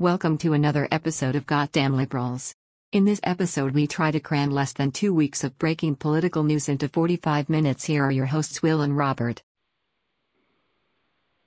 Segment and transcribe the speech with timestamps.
[0.00, 2.54] Welcome to another episode of Goddamn Liberals.
[2.90, 6.70] In this episode, we try to cram less than two weeks of breaking political news
[6.70, 7.84] into 45 minutes.
[7.84, 9.42] Here are your hosts, Will and Robert.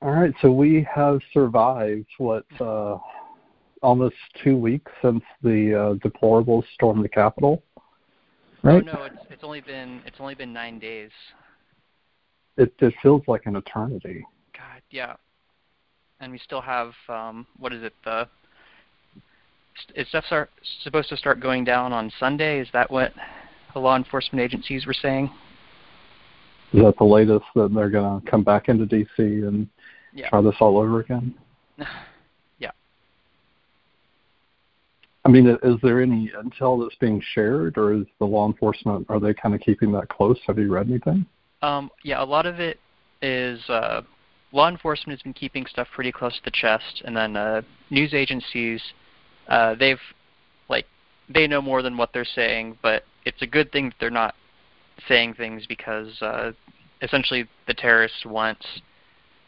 [0.03, 2.99] All right, so we have survived what uh,
[3.81, 7.63] almost two weeks since the uh, deplorables stormed the Capitol.
[8.61, 8.87] Right?
[8.87, 11.09] Oh no, it's it's only been it's only been nine days.
[12.57, 14.23] It it feels like an eternity.
[14.55, 15.15] God, yeah.
[16.19, 17.93] And we still have um, what is it?
[18.05, 18.27] The
[19.95, 20.49] is stuff start,
[20.81, 22.59] supposed to start going down on Sunday?
[22.59, 23.13] Is that what
[23.73, 25.29] the law enforcement agencies were saying?
[26.73, 29.21] Is that the latest that they're going to come back into D.C.
[29.23, 29.67] and
[30.13, 30.29] yeah.
[30.29, 31.33] try this all over again?
[32.59, 32.71] yeah.
[35.23, 39.19] I mean, is there any intel that's being shared, or is the law enforcement are
[39.19, 40.39] they kind of keeping that close?
[40.47, 41.25] Have you read anything?
[41.61, 42.79] Um, yeah, a lot of it
[43.21, 44.01] is uh,
[44.51, 48.13] law enforcement has been keeping stuff pretty close to the chest, and then uh, news
[48.13, 48.81] agencies
[49.47, 50.01] uh, they've
[50.69, 50.85] like
[51.29, 54.35] they know more than what they're saying, but it's a good thing that they're not
[55.07, 56.51] saying things because uh,
[57.01, 58.65] essentially the terrorists want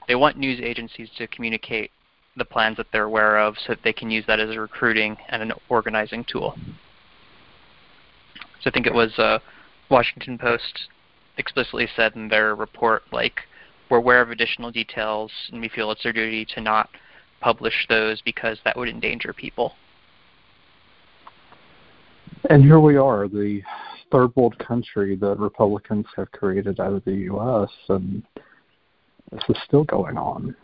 [0.08, 1.92] they want news agencies to communicate
[2.38, 5.18] the plans that they're aware of so that they can use that as a recruiting
[5.30, 6.56] and an organizing tool.
[8.62, 9.40] So I think it was uh,
[9.90, 10.90] Washington Post
[11.38, 13.42] explicitly said in their report, like,
[13.90, 16.90] we're aware of additional details and we feel it's our duty to not
[17.40, 19.74] publish those because that would endanger people.
[22.50, 23.62] And here we are, the
[24.12, 28.24] third world country that Republicans have created out of the U.S., and
[29.32, 30.56] this is still going on.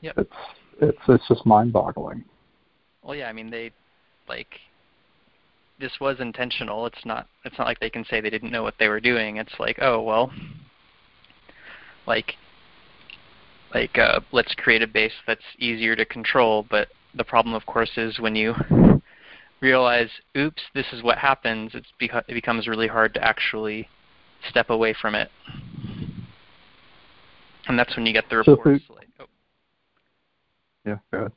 [0.00, 0.18] Yep.
[0.18, 0.32] It's
[0.80, 2.24] it's it's just mind-boggling.
[3.02, 3.72] Well, yeah, I mean they
[4.28, 4.60] like
[5.80, 6.86] this was intentional.
[6.86, 9.36] It's not it's not like they can say they didn't know what they were doing.
[9.36, 10.32] It's like, oh well,
[12.06, 12.36] like
[13.74, 16.64] like uh, let's create a base that's easier to control.
[16.70, 18.54] But the problem, of course, is when you
[19.60, 23.88] realize, oops, this is what happens, it's beca- it becomes really hard to actually
[24.48, 25.30] step away from it.
[27.66, 29.26] And that's when you get the reports so like, oh.
[30.86, 31.32] Yeah, go ahead.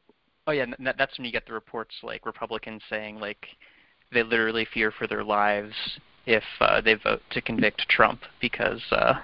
[0.47, 0.65] Oh yeah,
[0.97, 3.47] that's when you get the reports like Republicans saying like
[4.11, 5.75] they literally fear for their lives
[6.25, 9.15] if uh, they vote to convict Trump because uh,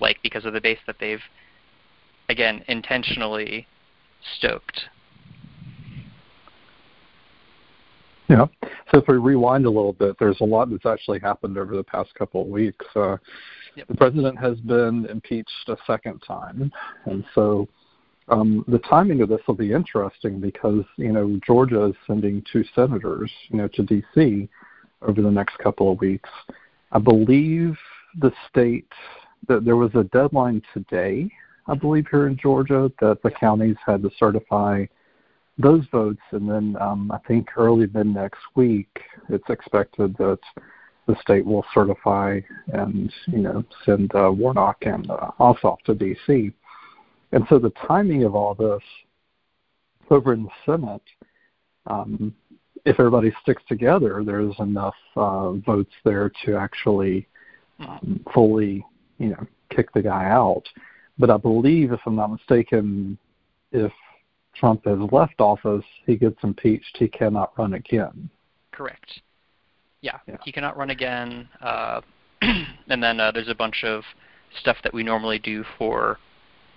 [0.00, 1.22] like because of the base that they've
[2.28, 3.66] again intentionally
[4.36, 4.88] stoked
[8.28, 8.46] Yeah.
[8.90, 11.84] So if we rewind a little bit, there's a lot that's actually happened over the
[11.84, 12.84] past couple of weeks.
[12.94, 13.16] Uh,
[13.76, 13.86] yep.
[13.88, 16.72] The president has been impeached a second time,
[17.04, 17.68] and so
[18.28, 22.64] um, the timing of this will be interesting because you know Georgia is sending two
[22.74, 24.48] senators, you know, to D.C.
[25.02, 26.30] over the next couple of weeks.
[26.92, 27.76] I believe
[28.18, 28.90] the state
[29.48, 31.30] that there was a deadline today.
[31.68, 34.86] I believe here in Georgia that the counties had to certify
[35.58, 40.38] those votes, and then um, I think early mid next week, it's expected that
[41.06, 42.40] the state will certify
[42.72, 46.52] and you know send uh, Warnock and uh, Ossoff to D.C.
[47.32, 48.82] And so the timing of all this
[50.10, 51.02] over in the Senate,
[51.86, 52.34] um,
[52.84, 57.26] if everybody sticks together, there's enough uh, votes there to actually
[57.80, 58.84] um, fully
[59.18, 60.62] you know kick the guy out.
[61.18, 63.16] But I believe, if I'm not mistaken,
[63.72, 63.92] if
[64.58, 66.96] Trump has left office, he gets impeached.
[66.98, 68.30] He cannot run again.
[68.72, 69.20] Correct.
[70.00, 70.36] Yeah, yeah.
[70.44, 71.48] he cannot run again.
[71.60, 72.00] Uh,
[72.42, 74.04] and then uh, there's a bunch of
[74.60, 76.18] stuff that we normally do for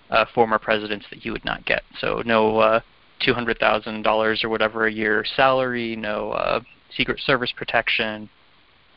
[0.10, 1.84] uh, former presidents that you would not get.
[2.00, 2.80] So no uh,
[3.20, 6.62] two hundred thousand dollars or whatever a year salary, no uh,
[6.96, 8.30] Secret Service protection.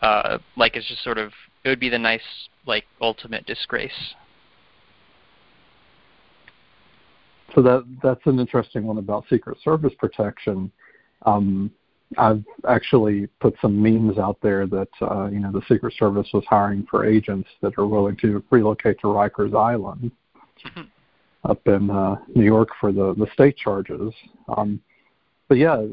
[0.01, 1.33] Uh, like it's just sort of
[1.65, 4.15] it would be the nice like ultimate disgrace
[7.55, 10.71] so that that's an interesting one about Secret Service protection.
[11.27, 11.71] Um,
[12.19, 16.45] I've actually put some memes out there that uh, you know the Secret Service was
[16.49, 20.11] hiring for agents that are willing to relocate to Rikers Island
[21.45, 24.13] up in uh, New York for the the state charges.
[24.57, 24.81] Um,
[25.49, 25.85] but yeah,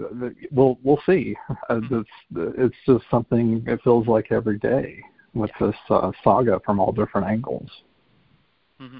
[0.51, 1.35] we'll we'll see.
[1.49, 1.99] Uh, mm-hmm.
[1.99, 5.03] it's, it's just something it feels like every day
[5.33, 7.69] with this uh, saga from all different angles.
[8.81, 8.99] Mm-hmm.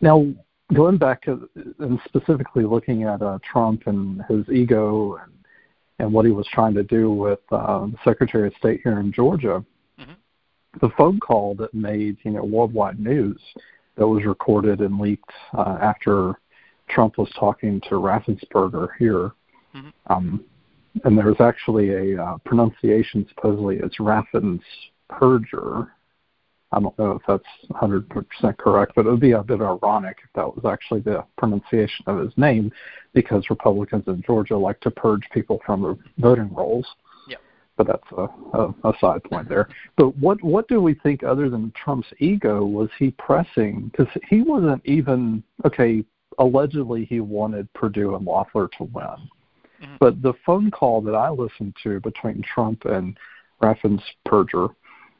[0.00, 0.26] Now,
[0.74, 1.48] going back to,
[1.78, 5.32] and specifically looking at uh, Trump and his ego and,
[5.98, 9.12] and what he was trying to do with uh, the Secretary of State here in
[9.12, 9.64] Georgia,
[9.98, 10.12] mm-hmm.
[10.80, 13.40] the phone call that made you know worldwide news
[13.96, 16.34] that was recorded and leaked uh, after
[16.88, 19.32] Trump was talking to Raffensperger here.
[19.74, 19.88] Mm-hmm.
[20.12, 20.44] Um,
[21.04, 25.88] and there was actually a uh, pronunciation supposedly it's Raffensperger,
[26.72, 30.32] I don't know if that's 100% correct, but it would be a bit ironic if
[30.34, 32.72] that was actually the pronunciation of his name,
[33.14, 36.86] because Republicans in Georgia like to purge people from the voting rolls.
[37.28, 37.40] Yep.
[37.76, 39.68] But that's a, a, a side point there.
[39.96, 43.90] But what what do we think other than Trump's ego was he pressing?
[43.92, 46.04] Because he wasn't even okay.
[46.38, 49.04] Allegedly, he wanted Perdue and Loeffler to win.
[49.82, 49.96] Mm-hmm.
[50.00, 53.16] But the phone call that I listened to between Trump and
[53.62, 54.02] Raffensperger,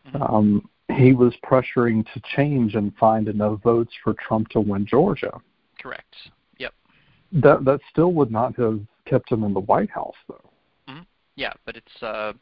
[0.07, 0.23] mm-hmm.
[0.23, 5.41] um, he was pressuring to change and find enough votes for Trump to win Georgia.
[5.81, 6.15] Correct.
[6.59, 6.75] Yep.
[7.33, 10.51] That that still would not have kept him in the White House, though.
[10.89, 11.03] Mm-hmm.
[11.35, 12.33] Yeah, but it's uh,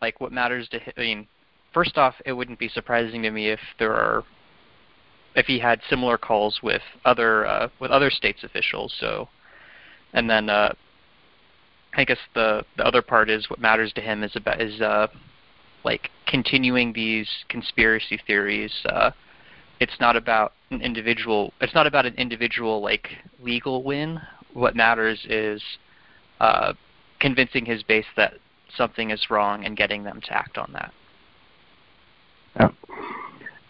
[0.00, 0.92] like what matters to him.
[0.96, 1.28] I mean,
[1.74, 4.24] first off, it wouldn't be surprising to me if there are
[5.36, 8.94] if he had similar calls with other uh, with other states officials.
[8.98, 9.28] So,
[10.14, 10.72] and then uh,
[11.94, 15.08] I guess the the other part is what matters to him is about is uh,
[15.84, 18.72] like continuing these conspiracy theories.
[18.86, 19.10] Uh,
[19.80, 21.52] it's not about an individual.
[21.60, 23.08] It's not about an individual like
[23.40, 24.20] legal win.
[24.52, 25.62] What matters is
[26.40, 26.74] uh,
[27.20, 28.34] convincing his base that
[28.76, 30.92] something is wrong and getting them to act on that.
[32.56, 32.68] Yeah.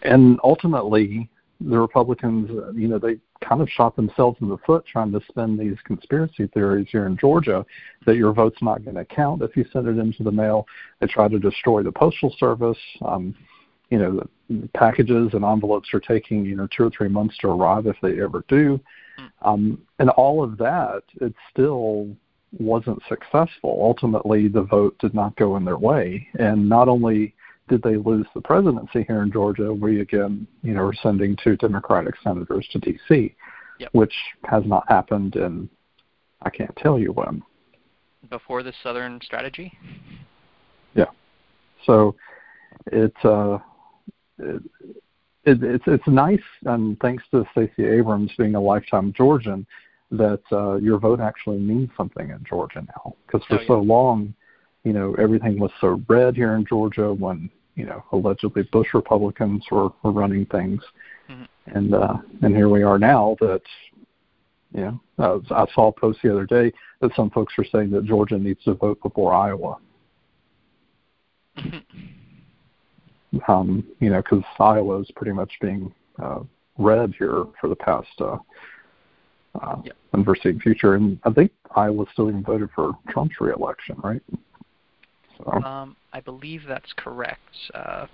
[0.01, 1.29] And ultimately,
[1.61, 5.57] the Republicans, you know, they kind of shot themselves in the foot trying to spin
[5.57, 7.65] these conspiracy theories here in Georgia
[8.05, 10.67] that your vote's not going to count if you send it into the mail.
[10.99, 12.77] They try to destroy the postal service.
[13.05, 13.35] Um,
[13.89, 17.47] you know, the packages and envelopes are taking you know two or three months to
[17.47, 18.79] arrive if they ever do,
[19.41, 22.07] um, and all of that it still
[22.59, 23.79] wasn't successful.
[23.81, 27.33] Ultimately, the vote did not go in their way, and not only
[27.69, 31.55] did they lose the presidency here in Georgia, we again, you know, are sending two
[31.55, 33.35] Democratic senators to D.C.,
[33.79, 33.89] yep.
[33.93, 34.13] which
[34.43, 35.69] has not happened in
[36.41, 37.43] I can't tell you when.
[38.29, 39.77] Before the Southern strategy.
[40.95, 41.05] Yeah.
[41.85, 42.15] So
[42.87, 43.59] it's uh,
[44.37, 44.61] it,
[45.45, 49.65] it, it's it's nice, and thanks to Stacey Abrams being a lifetime Georgian,
[50.11, 53.15] that uh, your vote actually means something in Georgia now.
[53.25, 53.67] Because for oh, yeah.
[53.67, 54.33] so long,
[54.83, 59.63] you know, everything was so red here in Georgia when you know, allegedly Bush Republicans
[59.71, 60.81] were, were running things.
[61.29, 61.77] Mm-hmm.
[61.77, 63.61] And uh, and here we are now that,
[64.75, 67.91] you know, uh, I saw a post the other day that some folks are saying
[67.91, 69.77] that Georgia needs to vote before Iowa.
[71.57, 71.79] Mm-hmm.
[73.49, 76.39] Um, you know, because Iowa is pretty much being uh,
[76.77, 78.37] red here for the past uh,
[79.61, 79.95] uh, yep.
[80.13, 84.21] unforeseen future, and I think Iowa still even voted for Trump's reelection, right?
[85.45, 87.55] Um, I believe that's correct.
[87.73, 88.07] Uh.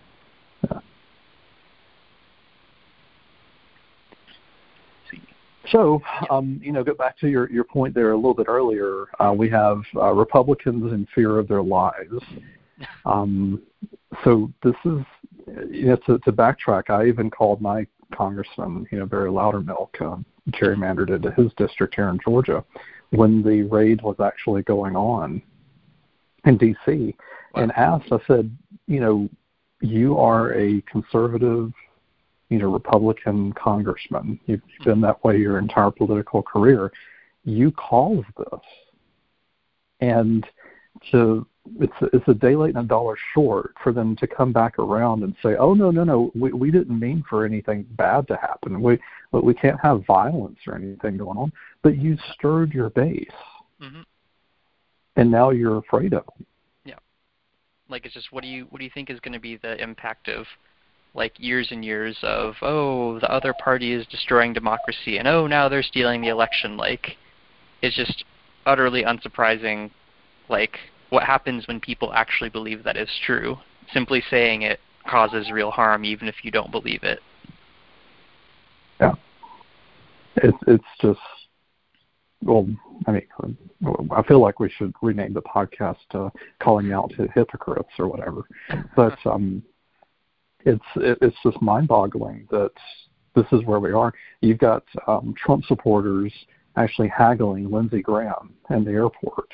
[5.72, 6.00] So,
[6.30, 9.06] um, you know, go back to your, your point there a little bit earlier.
[9.20, 12.14] Uh, we have uh, Republicans in fear of their lives.
[13.06, 13.62] Um,
[14.26, 15.00] so this is,
[15.72, 20.18] you know, to, to backtrack, I even called my congressman, you know, Barry Loudermilk, uh,
[20.50, 22.66] gerrymandered into his district here in Georgia
[23.12, 25.42] when the raid was actually going on
[26.46, 27.16] in D.C
[27.56, 28.56] and asked, I said,
[28.88, 29.30] you know,
[29.82, 31.72] you are a conservative,
[32.50, 34.40] you know, Republican congressman.
[34.46, 36.92] You've been that way your entire political career.
[37.44, 38.62] You caused this,
[40.02, 40.46] and
[41.12, 41.46] to
[41.80, 45.24] it's it's a day late and a dollar short for them to come back around
[45.24, 48.82] and say, oh no no no, we we didn't mean for anything bad to happen.
[48.82, 49.00] We
[49.32, 51.52] but we can't have violence or anything going on.
[51.84, 53.28] But you stirred your base,
[53.82, 54.02] mm-hmm.
[55.16, 56.46] And now you're afraid of them.
[57.90, 59.82] Like it's just what do you what do you think is going to be the
[59.82, 60.46] impact of
[61.14, 65.70] like years and years of oh the other party is destroying democracy and oh now
[65.70, 66.78] they're stealing the election?
[66.78, 67.18] Like
[67.82, 68.26] it's just
[68.66, 69.92] utterly unsurprising
[70.50, 70.80] like
[71.10, 73.58] what happens when people actually believe that is true.
[73.94, 77.20] Simply saying it causes real harm even if you don't believe it.
[79.00, 79.14] Yeah.
[80.38, 81.20] It's it's just
[82.46, 82.68] well,
[83.08, 83.58] I mean,
[84.12, 86.30] I feel like we should rename the podcast uh,
[86.62, 88.44] "Calling Out to Hypocrites" or whatever.
[88.96, 89.64] But um,
[90.60, 92.72] it's it's just mind-boggling that
[93.36, 94.14] this is where we are.
[94.42, 96.32] You've got um, Trump supporters
[96.78, 99.52] actually haggling Lindsey Graham in the airport,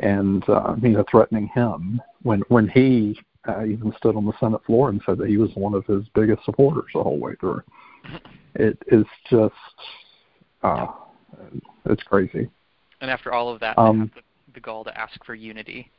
[0.00, 3.16] and uh, you know, threatening him when when he
[3.48, 6.02] uh, even stood on the Senate floor and said that he was one of his
[6.12, 7.62] biggest supporters the whole way through.
[8.56, 9.54] It is just.
[10.62, 10.88] Uh,
[11.86, 12.48] it's crazy.
[13.00, 15.90] And after all of that, um, they have the, the gall to ask for unity.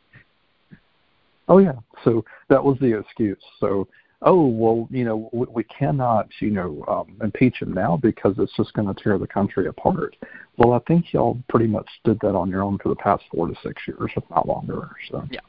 [1.47, 1.73] Oh yeah,
[2.03, 3.41] so that was the excuse.
[3.59, 3.87] So
[4.21, 8.55] oh well, you know we, we cannot you know um, impeach him now because it's
[8.55, 10.15] just going to tear the country apart.
[10.57, 13.47] Well, I think y'all pretty much did that on your own for the past four
[13.47, 14.89] to six years, if not longer.
[15.09, 15.39] So yeah,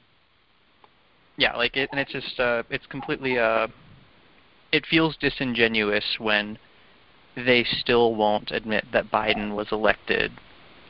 [1.36, 3.68] yeah, like it, and it's just uh, it's completely uh,
[4.72, 6.58] it feels disingenuous when
[7.34, 10.32] they still won't admit that Biden was elected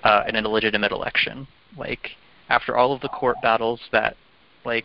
[0.03, 1.47] uh, in an illegitimate election.
[1.77, 2.13] Like
[2.49, 4.17] after all of the court battles that
[4.65, 4.85] like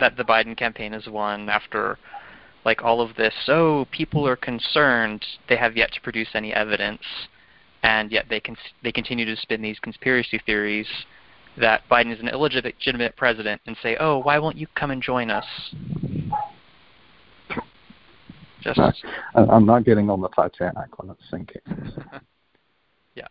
[0.00, 1.98] that the Biden campaign has won, after
[2.64, 7.02] like all of this, so people are concerned, they have yet to produce any evidence,
[7.82, 10.88] and yet they can they continue to spin these conspiracy theories
[11.56, 15.30] that Biden is an illegitimate president and say, "Oh, why won't you come and join
[15.30, 15.74] us?"
[18.62, 18.78] Just
[19.34, 21.62] I'm not getting on the Titanic when it's sinking.
[23.14, 23.28] yeah.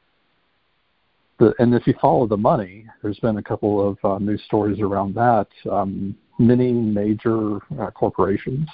[1.40, 4.80] The, and if you follow the money, there's been a couple of uh, news stories
[4.80, 5.48] around that.
[5.70, 8.68] Um, many major uh, corporations,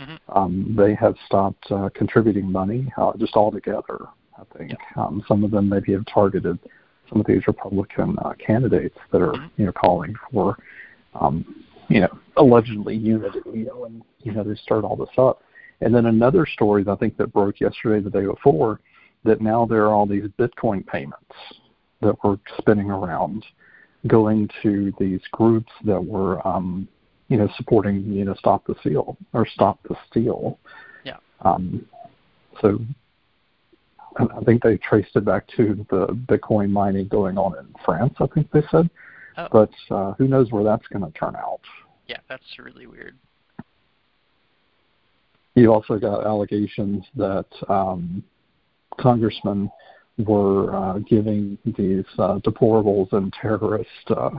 [0.00, 0.38] mm-hmm.
[0.38, 4.06] um, they have stopped uh, contributing money uh, just altogether.
[4.38, 5.02] I think yeah.
[5.02, 6.58] um, some of them maybe have targeted
[7.08, 9.60] some of these Republican uh, candidates that are mm-hmm.
[9.60, 10.56] you know calling for
[11.14, 15.42] um, you know allegedly unity, you know, and you know they start all this up.
[15.80, 18.80] And then another story that I think that broke yesterday, the day before,
[19.24, 21.34] that now there are all these Bitcoin payments
[22.00, 23.44] that were spinning around,
[24.06, 26.88] going to these groups that were, um,
[27.28, 30.58] you know, supporting, you know, Stop the seal or Stop the Steal.
[31.04, 31.16] Yeah.
[31.42, 31.86] Um,
[32.60, 32.78] so
[34.18, 38.14] I think they traced it back to the Bitcoin mining going on in France.
[38.20, 38.90] I think they said,
[39.36, 39.48] oh.
[39.52, 41.60] but uh, who knows where that's going to turn out?
[42.06, 43.16] Yeah, that's really weird.
[45.54, 48.22] You also got allegations that um,
[48.98, 49.70] congressmen
[50.18, 54.30] were uh, giving these uh, deplorables and terrorists, uh,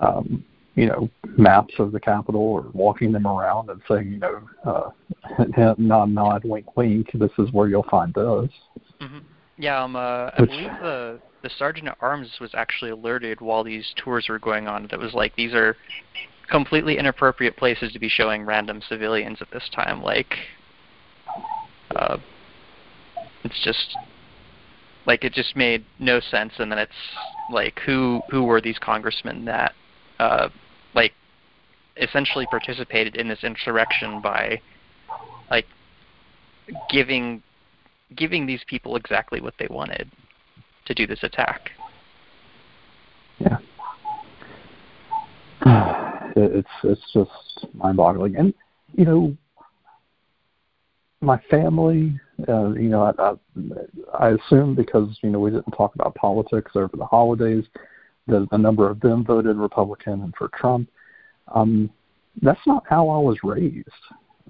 [0.00, 0.44] um,
[0.74, 5.74] you know, maps of the Capitol or walking them around and saying, you know, uh,
[5.78, 8.50] nod, nod, wink, wink, this is where you'll find those.
[9.00, 9.18] Mm-hmm.
[9.58, 13.64] Yeah, um, uh, I Which, believe the the sergeant at arms was actually alerted while
[13.64, 14.86] these tours were going on.
[14.90, 15.76] That was like these are
[16.52, 20.02] completely inappropriate places to be showing random civilians at this time.
[20.02, 20.36] Like,
[21.96, 22.18] uh,
[23.42, 23.96] it's just
[25.06, 26.52] like it just made no sense.
[26.58, 26.92] And then it's
[27.50, 29.72] like, who who were these congressmen that
[30.18, 30.50] uh,
[30.94, 31.14] like
[31.96, 34.60] essentially participated in this insurrection by
[35.50, 35.66] like
[36.90, 37.42] giving
[38.14, 40.10] giving these people exactly what they wanted
[40.84, 41.70] to do this attack.
[43.38, 43.58] Yeah
[46.36, 48.36] it's it's just mind-boggling.
[48.36, 48.54] And
[48.94, 49.36] you know,
[51.20, 55.94] my family, uh, you know, I, I, I assume because you know we didn't talk
[55.94, 57.64] about politics over the holidays,
[58.26, 60.88] that a number of them voted Republican and for Trump.
[61.54, 61.90] Um,
[62.40, 63.88] that's not how I was raised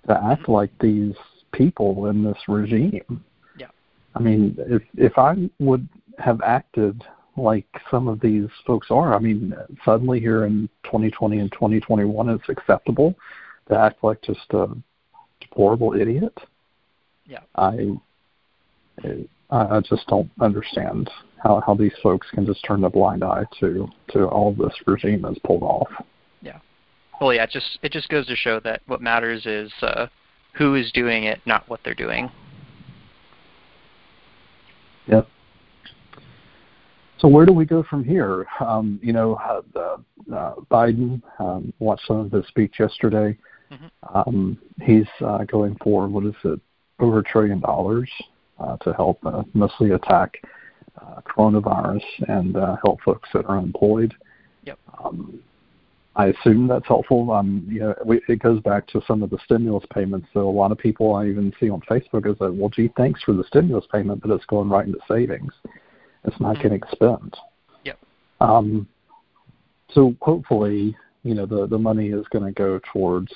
[0.06, 1.14] to act like these
[1.52, 3.24] people in this regime.
[3.58, 3.66] Yeah.
[4.14, 7.02] I mean, if if I would have acted
[7.36, 9.14] like some of these folks are.
[9.14, 13.14] I mean, suddenly here in 2020 and 2021, it's acceptable
[13.68, 14.68] to act like just a
[15.40, 16.36] deplorable idiot.
[17.26, 17.40] Yeah.
[17.56, 17.98] I
[19.50, 21.10] I just don't understand
[21.42, 25.22] how how these folks can just turn a blind eye to to all this regime
[25.24, 25.88] has pulled off.
[26.40, 26.58] Yeah.
[27.20, 27.44] Well, yeah.
[27.44, 30.06] It just it just goes to show that what matters is uh,
[30.54, 32.30] who is doing it, not what they're doing.
[35.06, 35.28] Yep.
[37.22, 38.48] So where do we go from here?
[38.58, 39.80] Um, you know, uh,
[40.34, 43.38] uh, Biden um, watched some of his speech yesterday.
[43.70, 44.18] Mm-hmm.
[44.18, 46.60] Um, he's uh, going for what is it,
[46.98, 48.10] over a trillion dollars
[48.58, 50.34] uh, to help uh, mostly attack
[51.00, 54.12] uh, coronavirus and uh, help folks that are unemployed.
[54.64, 54.78] Yep.
[55.04, 55.40] Um,
[56.16, 57.30] I assume that's helpful.
[57.30, 60.26] Um, you know, we, it goes back to some of the stimulus payments.
[60.34, 63.22] So a lot of people I even see on Facebook is that, well, gee, thanks
[63.22, 65.52] for the stimulus payment, but it's going right into savings.
[66.24, 66.62] It's not mm-hmm.
[66.62, 67.36] getting spent.
[67.84, 67.98] Yep.
[68.40, 68.88] Um,
[69.92, 73.32] so hopefully, you know, the the money is going to go towards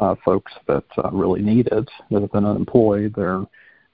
[0.00, 3.14] uh, folks that uh, really need it, that have been unemployed.
[3.16, 3.44] They're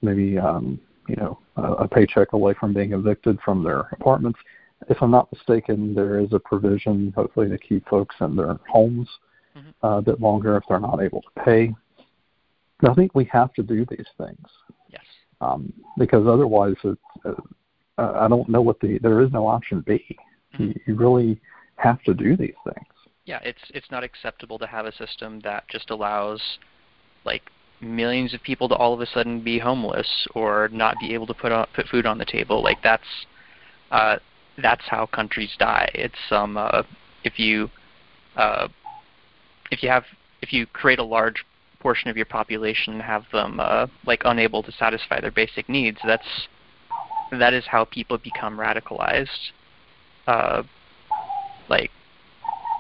[0.03, 4.39] maybe, um, you know, a, a paycheck away from being evicted from their apartments.
[4.89, 9.09] If I'm not mistaken, there is a provision, hopefully, to keep folks in their homes
[9.57, 9.87] mm-hmm.
[9.87, 11.75] uh, a bit longer if they're not able to pay.
[12.85, 14.47] I think we have to do these things.
[14.89, 15.05] Yes.
[15.41, 16.99] Um, because otherwise, it,
[17.99, 20.04] uh, I don't know what the there is no option B.
[20.54, 20.62] Mm-hmm.
[20.62, 21.40] You, you really
[21.76, 22.87] have to do these things.
[23.25, 26.58] Yeah, it's it's not acceptable to have a system that just allows
[27.25, 27.42] like
[27.80, 31.34] millions of people to all of a sudden be homeless or not be able to
[31.34, 32.62] put on, put food on the table.
[32.62, 33.26] Like that's
[33.90, 34.16] uh,
[34.61, 35.90] that's how countries die.
[35.94, 36.82] It's um uh,
[37.25, 37.70] if you
[38.37, 38.68] uh,
[39.70, 40.04] if you have
[40.40, 41.44] if you create a large
[41.80, 45.99] portion of your population and have them uh, like unable to satisfy their basic needs,
[46.06, 46.49] that's
[47.31, 49.52] that is how people become radicalized.
[50.26, 50.62] Uh,
[51.69, 51.90] like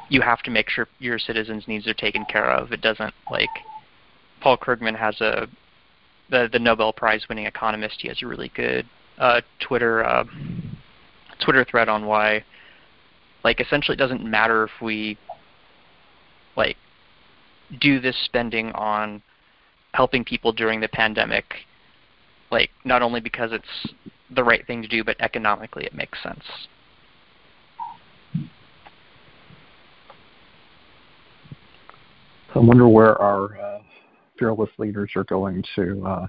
[0.08, 2.72] you have to make sure your citizens' needs are taken care of.
[2.72, 3.48] It doesn't like
[4.40, 5.48] Paul Krugman has a
[6.30, 8.00] the the Nobel Prize winning economist.
[8.00, 8.86] He has a really good
[9.18, 10.24] uh, Twitter uh,
[11.40, 12.44] Twitter thread on why,
[13.44, 15.18] like, essentially, it doesn't matter if we
[16.56, 16.76] like
[17.80, 19.22] do this spending on
[19.94, 21.54] helping people during the pandemic,
[22.50, 23.94] like not only because it's
[24.34, 26.44] the right thing to do, but economically it makes sense.
[32.54, 33.78] I wonder where our uh,
[34.38, 36.26] fearless leaders are going to uh,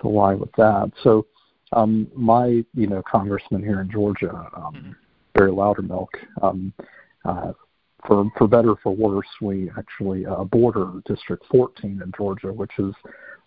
[0.00, 0.92] to lie with that.
[1.02, 1.26] So,
[1.72, 4.90] um, my you know congressman here in Georgia, um, mm-hmm.
[5.34, 6.08] Barry Loudermilk,
[6.40, 6.72] um,
[7.24, 7.52] uh,
[8.06, 12.94] for for better for worse, we actually uh, border District 14 in Georgia, which is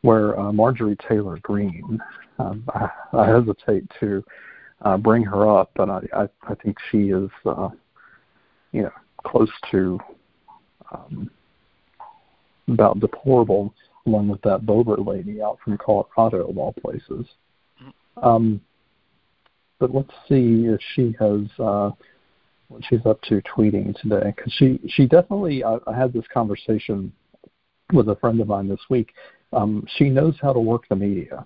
[0.02, 2.00] where uh, Marjorie Taylor Greene.
[2.38, 4.24] Um, I, I hesitate to
[4.82, 7.70] uh, bring her up, but I, I, I think she is, uh,
[8.72, 8.92] you know,
[9.26, 10.00] close to
[10.94, 11.30] um,
[12.70, 13.74] about deplorable,
[14.06, 17.26] along with that Boebert lady out from Colorado, of all places.
[18.22, 18.62] Um,
[19.80, 21.92] but let's see if she has uh,
[22.68, 25.64] what she's up to tweeting today, because she she definitely.
[25.64, 27.12] I, I had this conversation
[27.94, 29.14] with a friend of mine this week.
[29.52, 31.46] Um, she knows how to work the media,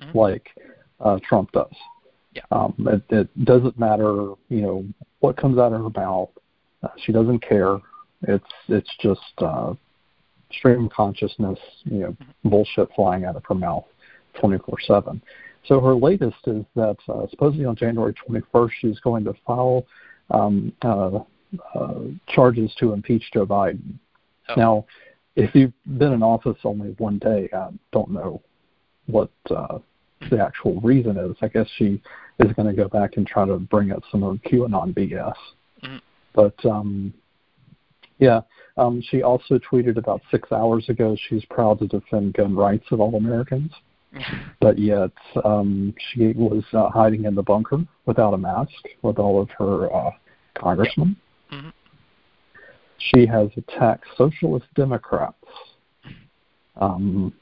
[0.00, 0.18] mm-hmm.
[0.18, 0.48] like
[1.00, 1.74] uh, Trump does.
[2.34, 2.42] Yeah.
[2.50, 4.84] Um, it, it doesn't matter, you know,
[5.20, 6.30] what comes out of her mouth.
[6.82, 7.78] Uh, she doesn't care.
[8.22, 9.74] It's it's just uh,
[10.52, 13.84] stream consciousness, you know, bullshit flying out of her mouth
[14.40, 15.20] 24/7.
[15.64, 19.86] So her latest is that uh, supposedly on January 21st she's going to file
[20.30, 21.20] um, uh,
[21.74, 21.94] uh,
[22.28, 23.98] charges to impeach Joe Biden.
[24.50, 24.54] Oh.
[24.56, 24.86] Now,
[25.38, 28.42] if you've been in office only one day, I don't know
[29.06, 29.78] what uh,
[30.30, 31.36] the actual reason is.
[31.40, 32.02] I guess she
[32.40, 35.34] is going to go back and try to bring up some of QAnon BS.
[35.84, 35.96] Mm-hmm.
[36.34, 37.14] But um,
[38.18, 38.40] yeah,
[38.76, 43.00] um, she also tweeted about six hours ago she's proud to defend gun rights of
[43.00, 43.70] all Americans.
[44.60, 45.12] but yet
[45.44, 49.94] um, she was uh, hiding in the bunker without a mask with all of her
[49.94, 50.10] uh,
[50.54, 51.14] congressmen.
[52.98, 55.36] She has attacked socialist Democrats
[56.76, 57.32] um,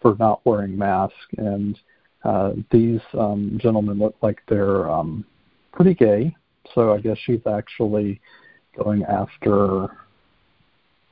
[0.00, 1.78] for not wearing masks, and
[2.24, 5.24] uh, these um, gentlemen look like they're um,
[5.72, 6.34] pretty gay.
[6.74, 8.20] So I guess she's actually
[8.76, 9.90] going after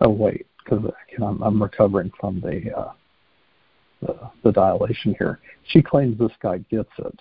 [0.00, 0.90] Oh wait, because
[1.22, 2.92] I'm, I'm recovering from the, uh,
[4.00, 5.40] the the dilation here.
[5.64, 7.18] She claims this guy gets it.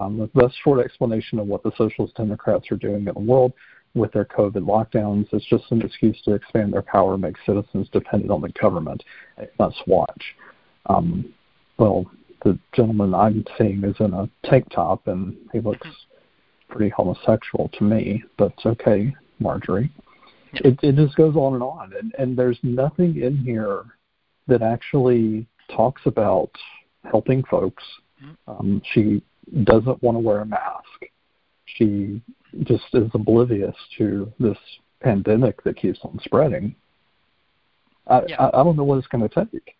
[0.00, 3.52] Um, that's short explanation of what the Socialist Democrats are doing in the world
[3.94, 5.28] with their COVID lockdowns.
[5.32, 9.02] It's just an excuse to expand their power, make citizens dependent on the government.
[9.38, 10.22] It must watch.
[10.86, 11.32] Um,
[11.78, 12.10] well,
[12.44, 15.86] the gentleman I'm seeing is in a tank top, and he looks
[16.68, 18.24] pretty homosexual to me.
[18.38, 19.90] But okay, Marjorie.
[20.54, 23.84] It, it just goes on and on, and, and there's nothing in here
[24.48, 26.50] that actually talks about
[27.10, 27.82] helping folks.
[28.22, 28.50] Mm-hmm.
[28.50, 29.22] Um, she
[29.64, 31.06] doesn't want to wear a mask.
[31.64, 32.20] She
[32.62, 34.58] just is oblivious to this
[35.00, 36.74] pandemic that keeps on spreading.
[38.06, 38.42] I, yeah.
[38.42, 39.76] I, I don't know what it's going to take.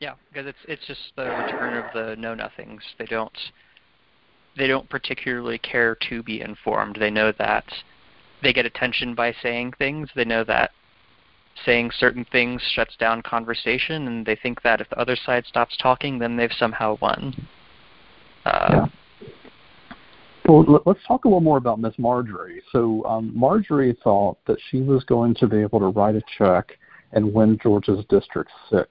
[0.00, 2.82] Yeah, because it's it's just the return of the know nothings.
[2.98, 3.36] They don't
[4.56, 6.96] they don't particularly care to be informed.
[6.98, 7.64] They know that
[8.42, 10.08] they get attention by saying things.
[10.14, 10.72] They know that
[11.64, 15.76] saying certain things shuts down conversation, and they think that if the other side stops
[15.76, 17.46] talking, then they've somehow won.
[18.44, 18.86] Uh, yeah.
[20.52, 22.60] Well, let's talk a little more about Miss Marjorie.
[22.72, 26.78] So, um, Marjorie thought that she was going to be able to write a check
[27.12, 28.86] and win Georgia's District 6.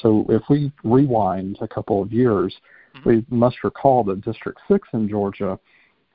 [0.00, 2.56] So, if we rewind a couple of years,
[2.96, 3.08] mm-hmm.
[3.10, 5.58] we must recall that District 6 in Georgia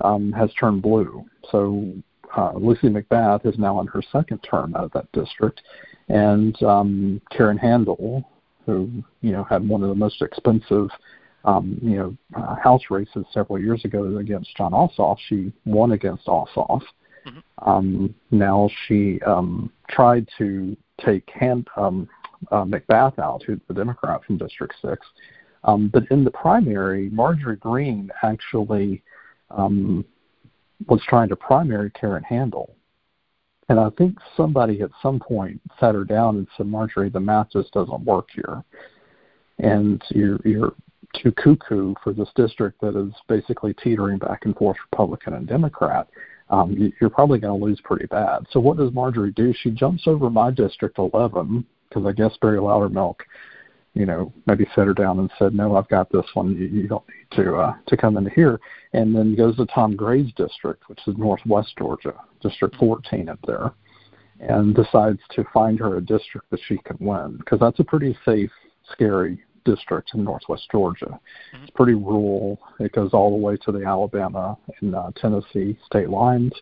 [0.01, 1.23] um, has turned blue.
[1.51, 1.93] So,
[2.35, 5.61] uh, Lucy McBath is now in her second term out of that district,
[6.09, 8.27] and um, Karen Handel,
[8.65, 8.89] who
[9.21, 10.89] you know had one of the most expensive
[11.47, 16.27] um, you know uh, House races several years ago against Jon Ossoff, she won against
[16.27, 16.83] Ossoff.
[17.25, 17.69] Mm-hmm.
[17.69, 22.07] Um, now she um, tried to take Hand, um,
[22.51, 25.05] uh, McBath out, who's the Democrat from District Six.
[25.63, 29.01] Um, but in the primary, Marjorie Greene actually
[29.49, 30.05] um,
[30.87, 32.75] was trying to primary Karen Handel.
[33.69, 37.51] And I think somebody at some point sat her down and said, Marjorie, the math
[37.51, 38.63] just doesn't work here.
[39.59, 40.73] And you're, you're
[41.13, 46.07] too cuckoo for this district that is basically teetering back and forth Republican and Democrat.
[46.49, 48.45] Um, you're probably going to lose pretty bad.
[48.51, 49.53] So what does Marjorie do?
[49.61, 53.15] She jumps over my district 11 because I guess Barry Loudermilk
[53.97, 56.55] you know, maybe set her down and said, "No, I've got this one.
[56.55, 58.59] You, you don't need to uh, to come into here."
[58.93, 63.71] And then goes to Tom Graves district, which is Northwest Georgia, District 14 up there,
[64.39, 68.15] and decides to find her a district that she can win because that's a pretty
[68.23, 68.51] safe
[68.91, 71.19] scary district in northwest Georgia.
[71.53, 71.63] Mm-hmm.
[71.63, 72.59] It's pretty rural.
[72.79, 76.53] It goes all the way to the Alabama and uh, Tennessee state lines.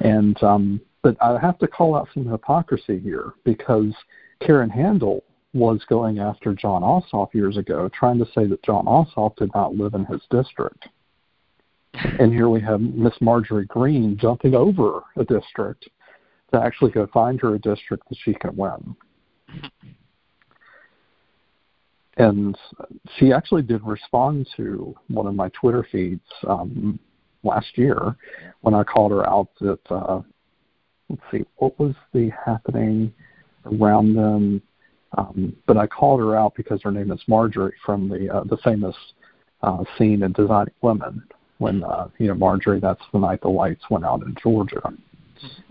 [0.00, 3.94] And um, but I have to call out some hypocrisy here because
[4.40, 5.22] Karen Handel
[5.54, 9.74] was going after Jon Ossoff years ago, trying to say that Jon Ossoff did not
[9.74, 10.88] live in his district.
[12.20, 15.88] And here we have Miss Marjorie Greene jumping over a district
[16.52, 18.94] to actually go find her a district that she can win.
[22.18, 22.58] And
[23.16, 26.98] she actually did respond to one of my Twitter feeds um,
[27.44, 28.16] last year
[28.62, 30.20] when I called her out that, uh,
[31.08, 33.12] let's see, what was the happening
[33.64, 34.62] around them?
[35.16, 38.58] Um, but I called her out because her name is Marjorie from the uh, the
[38.58, 38.94] famous
[39.62, 41.22] uh, scene in Designing Women
[41.58, 42.80] when uh, you know Marjorie.
[42.80, 44.82] That's the night the lights went out in Georgia,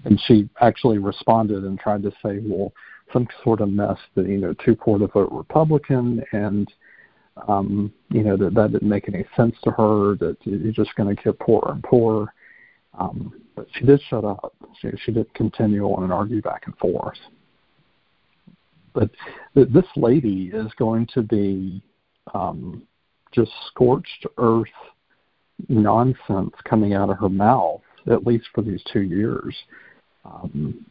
[0.05, 2.73] and she actually responded and tried to say, well,
[3.13, 6.72] some sort of mess that you know poor to vote Republican, and
[7.48, 10.15] um, you know that that didn't make any sense to her.
[10.15, 12.34] That you're just going to get poorer and poorer.
[12.98, 14.54] Um, but she did shut up.
[14.82, 17.17] She, she did continue on and argue back and forth.
[18.93, 19.10] But
[19.54, 21.82] th- this lady is going to be
[22.34, 22.84] um,
[23.32, 24.67] just scorched earth
[25.70, 29.56] nonsense coming out of her mouth, at least for these two years.
[30.26, 30.86] Um,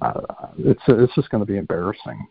[0.00, 0.20] uh,
[0.58, 2.26] it's it's just going to be embarrassing.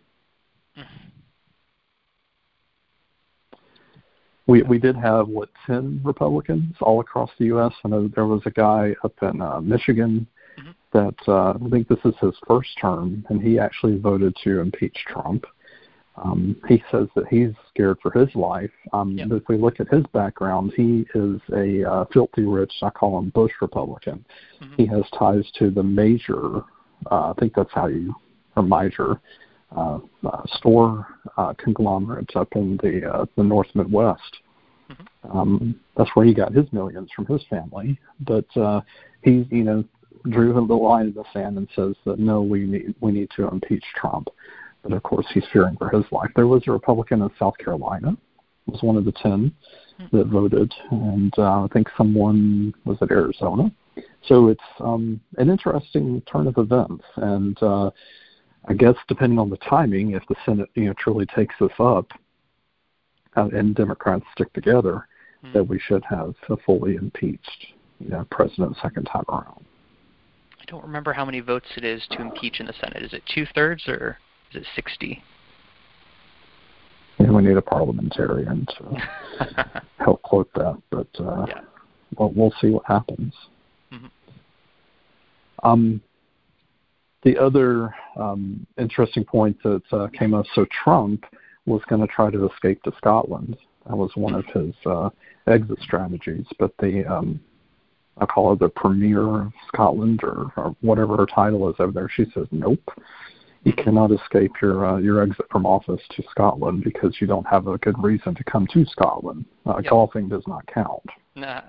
[4.47, 7.73] We we did have what ten Republicans all across the U.S.
[7.85, 10.25] I know there was a guy up in uh, Michigan
[10.59, 10.71] mm-hmm.
[10.91, 15.05] that uh, I think this is his first term, and he actually voted to impeach
[15.07, 15.45] Trump.
[16.23, 18.71] Um, he says that he's scared for his life.
[18.91, 19.27] Um, yep.
[19.31, 23.29] If we look at his background, he is a uh, filthy rich, I call him
[23.29, 24.25] Bush Republican.
[24.61, 24.75] Mm-hmm.
[24.75, 26.63] He has ties to the major,
[27.07, 28.13] I think that's how you,
[28.55, 29.19] or major,
[29.75, 31.07] uh, uh, store
[31.37, 34.37] uh, conglomerates up in the uh, the North Midwest.
[34.91, 35.37] Mm-hmm.
[35.37, 37.99] Um, that's where he got his millions from his family.
[38.21, 38.81] But uh,
[39.23, 39.83] he, you know,
[40.29, 43.29] drew a little line in the sand and says that no, we need we need
[43.35, 44.29] to impeach Trump.
[44.83, 46.31] But of course, he's fearing for his life.
[46.35, 48.17] There was a Republican in South Carolina,
[48.65, 49.51] was one of the 10
[50.01, 50.17] mm-hmm.
[50.17, 53.71] that voted, and uh, I think someone was at Arizona.
[54.27, 57.91] So it's um, an interesting turn of events, and uh,
[58.67, 62.07] I guess depending on the timing, if the Senate you know truly takes this up,
[63.35, 65.07] uh, and Democrats stick together,
[65.43, 65.53] mm-hmm.
[65.53, 67.67] that we should have a fully impeached
[67.99, 69.65] you know president second time around.
[70.59, 73.03] I don't remember how many votes it is to impeach in the Senate.
[73.03, 74.17] Is it two thirds or
[74.51, 75.23] is it 60?
[77.19, 81.61] Yeah, we need a parliamentarian to help quote that, but uh, yeah.
[82.17, 83.33] well, we'll see what happens.
[85.63, 86.01] Um,
[87.23, 91.25] the other um, interesting point that uh, came up, so Trump
[91.65, 93.57] was going to try to escape to Scotland.
[93.87, 95.09] That was one of his uh,
[95.47, 97.39] exit strategies, but the um,
[98.17, 102.09] I call her the Premier of Scotland or, or whatever her title is over there.
[102.09, 102.83] She says nope
[103.63, 107.67] you cannot escape your uh, your exit from office to Scotland because you don't have
[107.67, 109.45] a good reason to come to Scotland.
[109.65, 109.89] Uh, yep.
[109.89, 111.03] Golfing does not count.
[111.35, 111.61] Nah.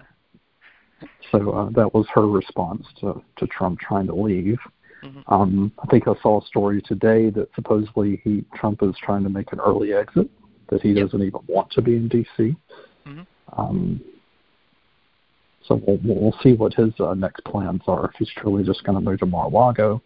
[1.31, 4.59] So uh, that was her response to to Trump trying to leave.
[5.03, 5.33] Mm-hmm.
[5.33, 9.31] Um, I think I saw a story today that supposedly he Trump is trying to
[9.31, 10.29] make an early exit
[10.69, 11.07] that he yep.
[11.07, 12.55] doesn't even want to be in D.C.
[13.07, 13.61] Mm-hmm.
[13.61, 14.01] Um,
[15.67, 18.07] so we'll, we'll see what his uh, next plans are.
[18.07, 20.03] If he's truly just going to move to Mar-a-Lago,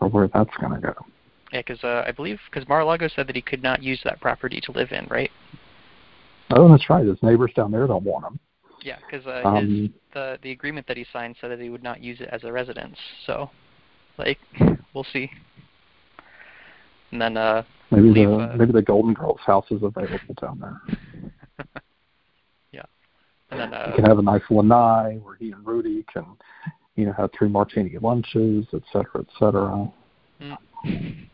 [0.00, 0.94] or where that's going to go.
[1.52, 4.60] Yeah, because uh, I believe because Mar-a-Lago said that he could not use that property
[4.62, 5.30] to live in, right?
[6.54, 7.06] Oh, that's right.
[7.06, 8.38] His neighbors down there don't want him.
[8.86, 12.00] Yeah, because uh, um, the the agreement that he signed said that he would not
[12.00, 12.96] use it as a residence.
[13.26, 13.50] So,
[14.16, 14.38] like,
[14.94, 15.28] we'll see.
[17.10, 20.60] And then uh, maybe leave, the uh, maybe the Golden Girls house is available down
[20.60, 20.80] there.
[22.70, 22.82] yeah,
[23.50, 26.24] and then uh, you can have a nice lanai where he and Rudy can
[26.94, 29.90] you know, have three martini lunches, et cetera, et cetera.
[30.40, 31.26] Mm.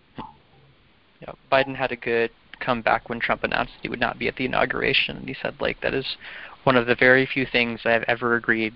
[1.20, 4.46] Yeah, Biden had a good comeback when Trump announced he would not be at the
[4.46, 6.16] inauguration, and he said, like, that is
[6.64, 8.74] one of the very few things I've ever agreed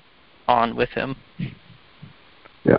[0.49, 1.17] on with him.
[2.65, 2.79] Yeah.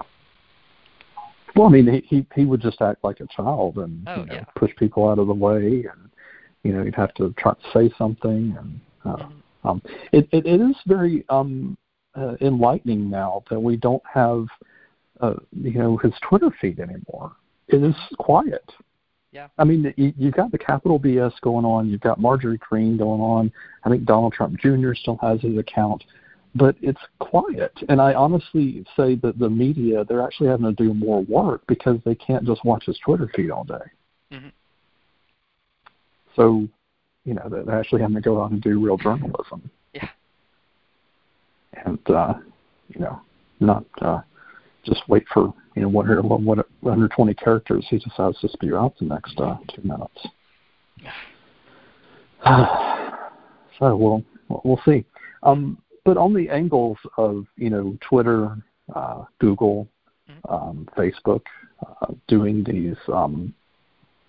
[1.56, 4.26] Well, I mean, he he, he would just act like a child and oh, you
[4.26, 4.44] know, yeah.
[4.56, 6.10] push people out of the way, and
[6.64, 9.68] you know, he'd have to try to say something, and uh, mm-hmm.
[9.68, 11.78] um, it, it it is very um
[12.16, 14.46] uh, enlightening now that we don't have,
[15.22, 17.32] uh, you know, his Twitter feed anymore.
[17.68, 18.64] It is quiet.
[19.38, 19.50] Yeah.
[19.60, 21.88] I mean, you, you've got the Capitol BS going on.
[21.88, 23.52] You've got Marjorie Greene going on.
[23.84, 24.96] I think Donald Trump Jr.
[24.96, 26.04] still has his account,
[26.56, 27.72] but it's quiet.
[27.88, 32.00] And I honestly say that the media they're actually having to do more work because
[32.04, 33.76] they can't just watch his Twitter feed all day.
[34.32, 34.48] Mm-hmm.
[36.36, 36.68] So
[37.24, 39.70] you know, they're actually having to go out and do real journalism.
[39.94, 40.10] Yeah.
[41.86, 42.34] And uh,
[42.90, 43.22] you know,
[43.60, 44.22] not uh,
[44.88, 47.86] just wait for you know 100, 120 characters.
[47.90, 50.28] He has to spew out the next uh, two minutes.
[53.80, 54.24] so we'll
[54.64, 55.06] we'll see.
[55.44, 58.58] Um, but on the angles of you know Twitter,
[58.96, 59.88] uh, Google,
[60.30, 60.54] mm-hmm.
[60.54, 61.44] um, Facebook,
[61.86, 63.54] uh, doing these um,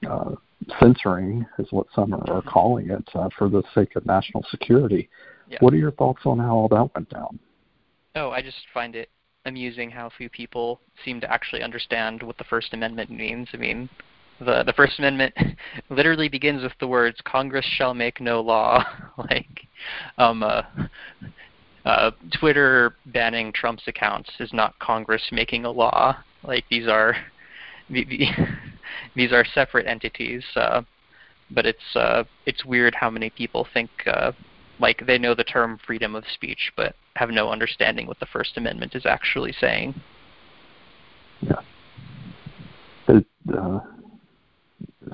[0.08, 0.32] uh,
[0.80, 5.08] censoring is what some are, are calling it uh, for the sake of national security.
[5.48, 5.58] Yeah.
[5.60, 7.38] What are your thoughts on how all that went down?
[8.14, 9.08] Oh, I just find it
[9.48, 13.48] amusing how few people seem to actually understand what the First Amendment means.
[13.52, 13.88] I mean,
[14.40, 15.34] the the First Amendment
[15.90, 18.84] literally begins with the words "Congress shall make no law."
[19.30, 19.66] like,
[20.18, 20.62] um, uh,
[21.84, 26.16] uh, Twitter banning Trump's accounts is not Congress making a law.
[26.42, 27.16] Like these are
[27.90, 28.26] the, the
[29.14, 30.44] these are separate entities.
[30.54, 30.82] Uh,
[31.50, 34.32] but it's uh, it's weird how many people think uh,
[34.78, 38.56] like they know the term freedom of speech, but have no understanding what the First
[38.56, 39.94] Amendment is actually saying.
[41.40, 41.60] Yeah.
[43.08, 43.26] It,
[43.56, 43.80] uh,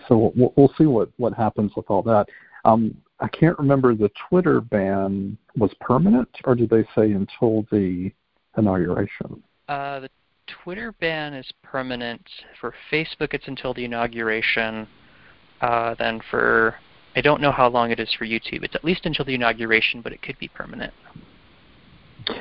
[0.08, 2.26] so we'll, we'll see what, what happens with all that.
[2.64, 8.10] Um, I can't remember the Twitter ban was permanent, or did they say until the
[8.56, 9.42] inauguration?
[9.68, 10.10] Uh, the
[10.46, 12.28] Twitter ban is permanent.
[12.60, 14.86] For Facebook, it's until the inauguration.
[15.60, 16.74] Uh, then for
[17.16, 18.64] I don't know how long it is for YouTube.
[18.64, 20.92] It's at least until the inauguration, but it could be permanent.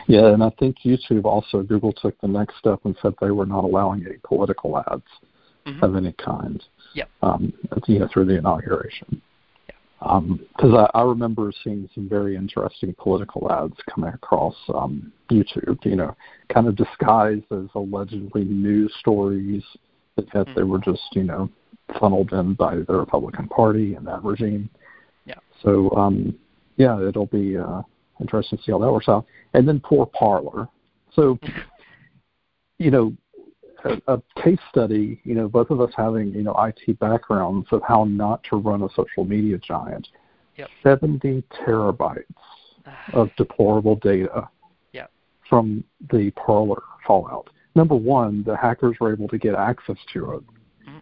[0.08, 3.46] Yeah, and I think YouTube also Google took the next step and said they were
[3.46, 5.04] not allowing any political ads
[5.66, 5.84] mm-hmm.
[5.84, 6.64] of any kind.
[6.96, 7.10] Yep.
[7.22, 7.54] Um,
[7.88, 9.22] you know, through the inauguration.
[10.00, 15.84] Because um, I, I remember seeing some very interesting political ads coming across um, YouTube.
[15.86, 16.16] You know,
[16.54, 19.64] kind of disguised as allegedly news stories,
[20.16, 20.60] but yet mm-hmm.
[20.60, 21.50] they were just you know
[22.00, 24.70] funneled in by the Republican Party and that regime.
[25.26, 25.36] Yeah.
[25.64, 26.38] So um,
[26.76, 27.82] yeah, it'll be uh,
[28.24, 29.26] interesting to see how that works out.
[29.54, 30.68] And then poor Parler.
[31.14, 31.38] So,
[32.80, 33.14] you know,
[33.84, 37.82] a, a, case study, you know, both of us having, you know, IT backgrounds of
[37.88, 40.08] how not to run a social media giant.
[40.58, 40.70] Yep.
[40.84, 42.24] 70 terabytes
[43.14, 44.48] of deplorable data
[44.94, 45.12] yep.
[45.50, 47.50] from the Parler fallout.
[47.76, 50.44] Number one, the hackers were able to get access to it,
[50.88, 51.00] mm-hmm.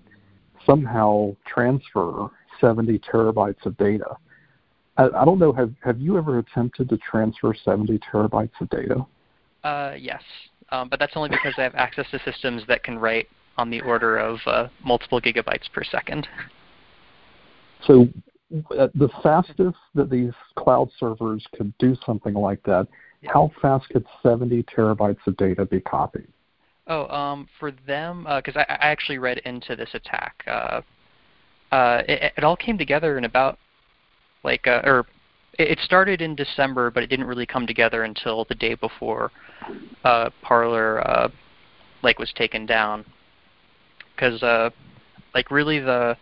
[0.66, 2.30] somehow transfer
[2.62, 4.16] 70 terabytes of data
[4.98, 5.52] I, I don't know.
[5.54, 9.06] Have Have you ever attempted to transfer 70 terabytes of data?
[9.64, 10.22] Uh, yes,
[10.72, 13.28] um, but that's only because I have access to systems that can write
[13.58, 16.28] on the order of uh, multiple gigabytes per second.
[17.86, 18.08] So,
[18.78, 22.88] uh, the fastest that these cloud servers could do something like that,
[23.22, 23.32] yeah.
[23.34, 26.28] how fast could 70 terabytes of data be copied?
[26.88, 30.44] Oh, um, for them, because uh, I, I, actually read into this attack.
[30.48, 30.82] Uh,
[31.72, 33.58] uh, it, it all came together in about
[34.44, 35.06] like uh, or
[35.60, 39.32] it started in December, but it didn't really come together until the day before
[40.04, 41.30] uh, Parler uh,
[42.02, 43.06] like was taken down.
[44.16, 44.70] Because uh,
[45.34, 46.18] like really the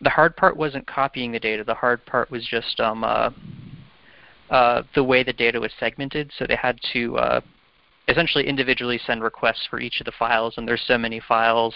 [0.00, 1.64] the hard part wasn't copying the data.
[1.64, 3.30] The hard part was just um, uh,
[4.50, 6.32] uh, the way the data was segmented.
[6.36, 7.40] So they had to uh,
[8.08, 11.74] essentially individually send requests for each of the files, and there's so many files,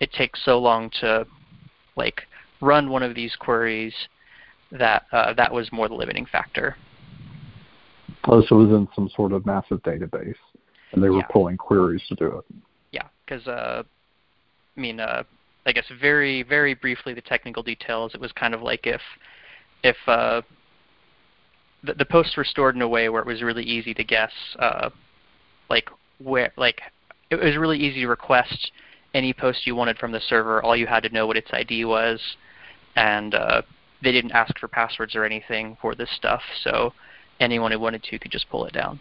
[0.00, 1.26] it takes so long to
[1.96, 2.22] like
[2.60, 3.94] run one of these queries
[4.72, 6.76] that uh, that was more the limiting factor.
[8.24, 10.34] Oh, so it was in some sort of massive database,
[10.92, 11.26] and they were yeah.
[11.30, 12.44] pulling queries to do it.
[12.92, 13.82] Yeah, because uh,
[14.76, 15.24] I mean, uh,
[15.66, 18.14] I guess very very briefly the technical details.
[18.14, 19.00] It was kind of like if
[19.82, 20.42] if uh,
[21.84, 24.32] the, the posts were stored in a way where it was really easy to guess,
[24.58, 24.90] uh,
[25.68, 26.80] like where like
[27.30, 28.72] it was really easy to request
[29.14, 30.62] any post you wanted from the server.
[30.62, 32.20] All you had to know what its ID was,
[32.96, 33.62] and uh,
[34.02, 36.92] they didn't ask for passwords or anything for this stuff, so
[37.40, 38.98] anyone who wanted to could just pull it down.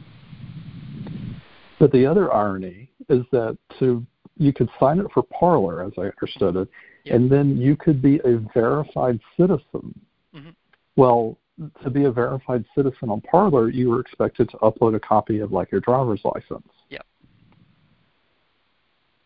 [1.79, 4.05] But the other irony is that to
[4.37, 6.67] you could sign up for Parler, as I understood it,
[7.03, 7.15] yep.
[7.15, 9.99] and then you could be a verified citizen.
[10.35, 10.49] Mm-hmm.
[10.95, 11.37] Well,
[11.83, 15.51] to be a verified citizen on Parler, you were expected to upload a copy of
[15.51, 16.67] like your driver's license.
[16.89, 17.05] Yep.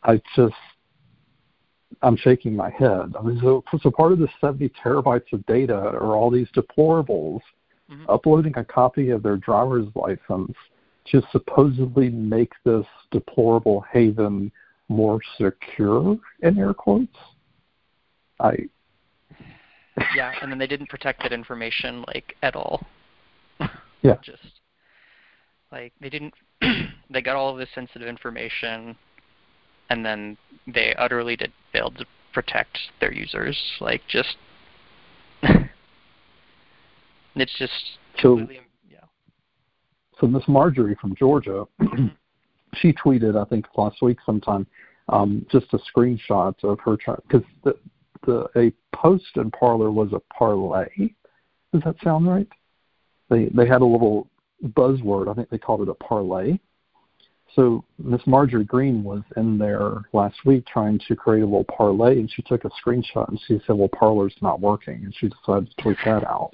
[0.03, 0.53] I just
[2.01, 3.13] I'm shaking my head.
[3.17, 7.41] I mean, so, so part of the 70 terabytes of data are all these deplorables
[7.89, 8.09] mm-hmm.
[8.09, 10.55] uploading a copy of their driver's license
[11.11, 14.51] to supposedly make this deplorable haven
[14.87, 17.15] more secure, in air quotes.
[18.39, 18.57] I.
[20.15, 22.85] yeah, and then they didn't protect that information like at all.
[24.01, 24.15] Yeah.
[24.21, 24.61] Just
[25.71, 26.33] like they didn't.
[27.09, 28.95] they got all of this sensitive information
[29.89, 33.57] and then they utterly did fail to protect their users.
[33.79, 34.37] Like just
[37.35, 37.73] It's just
[38.21, 38.47] so.
[38.89, 38.99] Yeah.
[40.19, 41.65] So Miss Marjorie from Georgia,
[42.75, 44.65] she tweeted, I think last week sometime,
[45.09, 47.77] um, just a screenshot of her because the
[48.25, 50.87] the a post in Parler was a parlay.
[51.73, 52.47] Does that sound right?
[53.29, 54.29] They they had a little
[54.63, 55.29] buzzword.
[55.29, 56.57] I think they called it a parlay.
[57.55, 62.19] So Miss Marjorie Greene was in there last week trying to create a little parlay,
[62.19, 65.69] and she took a screenshot and she said, "Well, Parler's not working," and she decided
[65.69, 66.53] to tweet that out.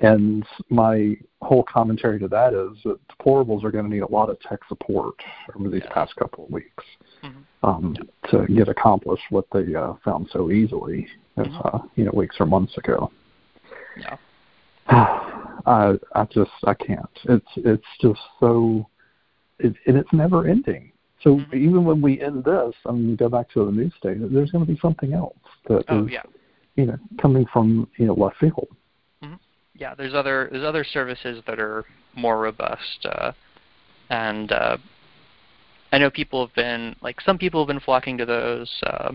[0.00, 4.28] and my whole commentary to that is that deplorables are going to need a lot
[4.28, 5.14] of tech support
[5.54, 6.84] over these past couple of weeks
[7.22, 7.66] mm-hmm.
[7.66, 7.96] um,
[8.30, 11.06] to get accomplished what they uh, found so easily,
[11.38, 11.56] mm-hmm.
[11.64, 13.10] uh, you know, weeks or months ago.
[13.96, 14.16] Yeah.
[15.66, 17.08] I I just I can't.
[17.24, 18.86] It's it's just so,
[19.58, 20.92] it, and it's never ending.
[21.22, 21.56] So mm-hmm.
[21.56, 24.32] even when we end this, and mean, go back to the news station.
[24.32, 25.36] There's going to be something else
[25.68, 26.22] that oh, is, yeah.
[26.76, 28.68] you know, coming from you know left field.
[29.22, 29.34] Mm-hmm.
[29.74, 33.32] Yeah, there's other there's other services that are more robust, uh,
[34.10, 34.76] and uh,
[35.92, 39.14] I know people have been like some people have been flocking to those, uh,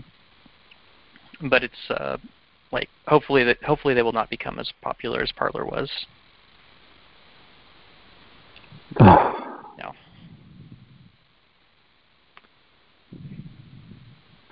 [1.48, 2.16] but it's uh,
[2.72, 5.90] like hopefully that hopefully they will not become as popular as Parler was.
[9.78, 9.92] no.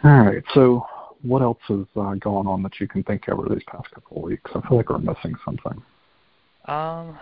[0.04, 0.42] All right.
[0.54, 0.86] So,
[1.22, 4.18] what else is uh, going on that you can think of over these past couple
[4.18, 4.50] of weeks?
[4.54, 5.82] I feel like we're missing something.
[6.66, 7.18] Um,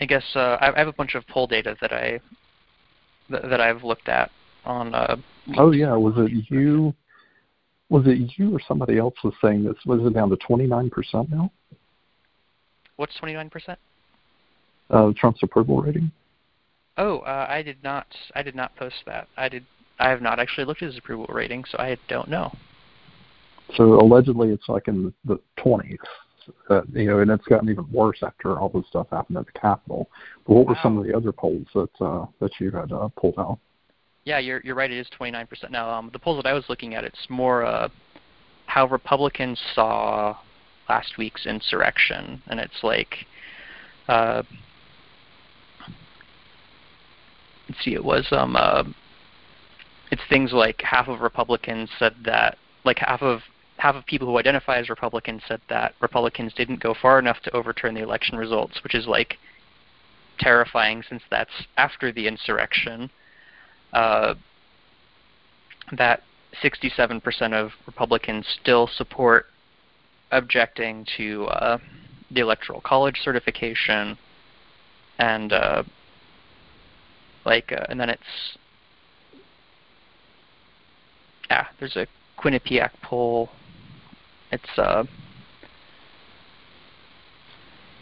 [0.00, 2.20] I guess uh, I have a bunch of poll data that I
[3.30, 4.30] that, that I've looked at
[4.64, 4.94] on.
[4.94, 5.16] Uh,
[5.56, 6.94] oh yeah, was it you?
[7.90, 9.76] Was it you or somebody else was saying this?
[9.84, 11.50] Was it down to twenty nine percent now?
[12.96, 13.78] What's twenty nine percent?
[14.90, 16.10] uh, Trump's approval rating?
[16.96, 18.06] Oh, uh, I did not.
[18.34, 19.28] I did not post that.
[19.36, 19.64] I did.
[19.98, 22.52] I have not actually looked at his approval rating, so I don't know.
[23.76, 25.98] So allegedly, it's like in the twenties.
[26.68, 29.58] Uh, you know, and it's gotten even worse after all this stuff happened at the
[29.58, 30.10] Capitol.
[30.46, 30.72] But what wow.
[30.72, 33.58] were some of the other polls that uh, that you had uh, pulled out?
[34.24, 34.90] Yeah, you're you're right.
[34.90, 35.88] It is 29% now.
[35.88, 37.88] Um, the polls that I was looking at, it's more uh,
[38.66, 40.36] how Republicans saw
[40.88, 43.26] last week's insurrection, and it's like
[44.08, 44.42] uh,
[47.68, 48.84] let's see, it was um, uh,
[50.14, 53.40] it's things like half of Republicans said that, like half of
[53.78, 57.50] half of people who identify as Republicans said that Republicans didn't go far enough to
[57.50, 59.38] overturn the election results, which is like
[60.38, 63.10] terrifying since that's after the insurrection.
[63.92, 64.34] Uh,
[65.90, 66.22] that
[66.62, 69.46] 67% of Republicans still support
[70.30, 71.78] objecting to uh,
[72.30, 74.16] the Electoral College certification,
[75.18, 75.82] and uh,
[77.44, 78.58] like, uh, and then it's
[81.54, 83.48] yeah, there's a Quinnipiac poll.
[84.50, 85.04] It's uh,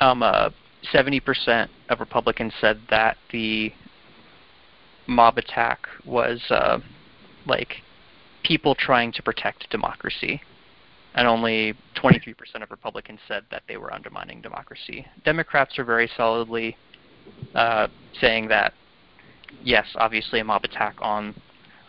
[0.00, 0.48] um, uh,
[0.90, 3.70] 70% of Republicans said that the
[5.06, 6.78] mob attack was uh,
[7.44, 7.82] like
[8.42, 10.40] people trying to protect democracy
[11.14, 15.04] and only 23% of Republicans said that they were undermining democracy.
[15.26, 16.74] Democrats are very solidly
[17.54, 17.86] uh,
[18.18, 18.72] saying that,
[19.62, 21.34] yes, obviously a mob attack on,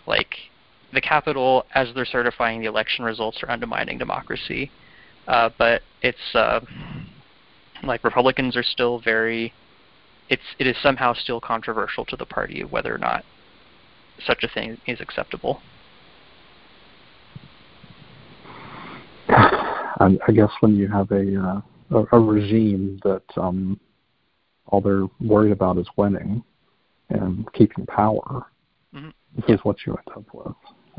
[0.06, 0.36] like,
[0.94, 4.72] the Capitol as they're certifying the election results are undermining democracy.
[5.28, 6.60] Uh, but it's uh,
[7.84, 9.54] like Republicans are still very.
[10.30, 13.24] It's it is somehow still controversial to the party whether or not
[14.26, 15.62] such a thing is acceptable.
[19.28, 23.80] I, I guess when you have a, uh, a a regime that um,
[24.68, 26.44] all they're worried about is winning
[27.10, 28.48] and keeping power,
[28.94, 29.10] mm-hmm.
[29.36, 30.56] this is what you end up with.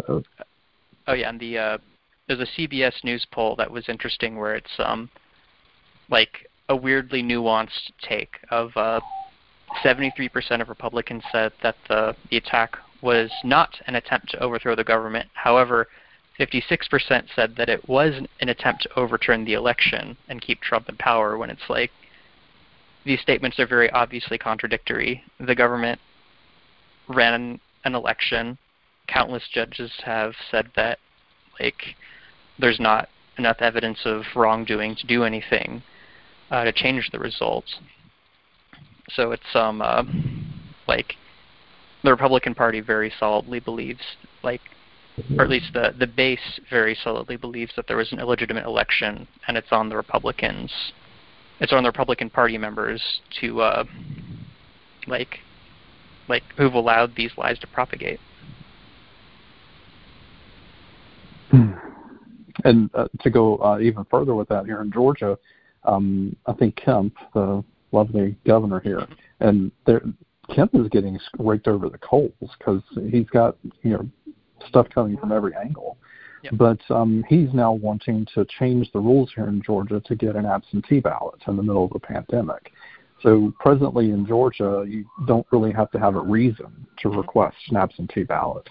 [0.09, 0.21] Uh,
[1.07, 1.79] oh yeah, and the uh,
[2.27, 5.11] there's a CBS News poll that was interesting where it's um
[6.09, 9.01] like a weirdly nuanced take of uh,
[9.83, 14.85] 73% of Republicans said that the the attack was not an attempt to overthrow the
[14.85, 15.29] government.
[15.35, 15.89] However,
[16.39, 20.97] 56% said that it was an attempt to overturn the election and keep Trump in
[20.97, 21.93] power when it's like
[23.05, 25.23] these statements are very obviously contradictory.
[25.39, 26.01] The government
[27.07, 28.59] ran an election.
[29.07, 30.99] Countless judges have said that
[31.61, 31.97] like
[32.59, 35.83] there's not enough evidence of wrongdoing to do anything
[36.51, 37.81] uh, to change the results.
[39.11, 40.05] So it's um uh,
[40.87, 41.17] like
[42.03, 44.03] the Republican Party very solidly believes
[44.43, 44.61] like
[45.37, 49.29] or at least the the base very solidly believes that there was an illegitimate election,
[49.47, 50.93] and it's on the Republicans,
[51.61, 53.85] it's on the Republican Party members to uh,
[55.07, 55.41] like
[56.29, 58.21] like who've allowed these lies to propagate.
[62.65, 65.39] And uh, to go uh, even further with that, here in Georgia,
[65.85, 67.63] um, I think Kemp, the
[67.93, 69.07] lovely governor here,
[69.41, 70.03] and there,
[70.55, 74.09] Kemp is getting raked over the coals because he's got you know
[74.69, 75.99] stuff coming from every angle.
[76.43, 76.53] Yep.
[76.57, 80.45] But um, he's now wanting to change the rules here in Georgia to get an
[80.45, 82.73] absentee ballot in the middle of the pandemic.
[83.23, 87.19] So presently in Georgia, you don't really have to have a reason to Mm-hmm.
[87.19, 88.69] request an absentee ballot.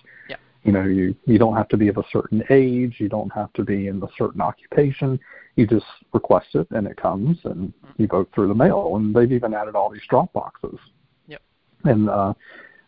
[0.63, 3.51] You know, you you don't have to be of a certain age, you don't have
[3.53, 5.19] to be in a certain occupation.
[5.55, 8.95] You just request it and it comes and you vote through the mail.
[8.95, 10.79] And they've even added all these drop boxes.
[11.27, 11.41] Yep.
[11.83, 12.33] And uh,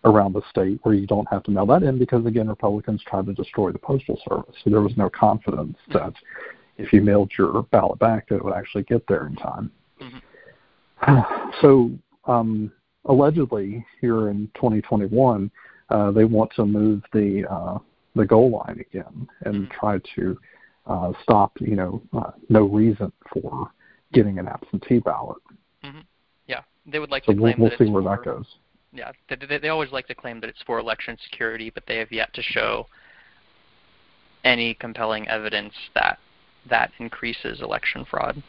[0.06, 3.26] around the state where you don't have to mail that in because again Republicans tried
[3.26, 4.56] to destroy the postal service.
[4.64, 6.14] So there was no confidence that
[6.78, 9.72] if you mailed your ballot back that it would actually get there in time.
[11.62, 11.92] So
[12.26, 12.72] um,
[13.06, 15.52] allegedly here in 2021,
[15.90, 17.78] uh, they want to move the uh,
[18.16, 20.38] the goal line again and try to
[20.88, 23.72] uh, stop you know uh, no reason for
[24.14, 25.38] getting an absentee ballot.
[26.48, 28.46] Yeah, they would like So to claim we'll that see where for, that goes.
[28.94, 31.98] Yeah, they, they, they always like to claim that it's for election security, but they
[31.98, 32.88] have yet to show
[34.44, 36.20] any compelling evidence that
[36.70, 38.42] that increases election fraud.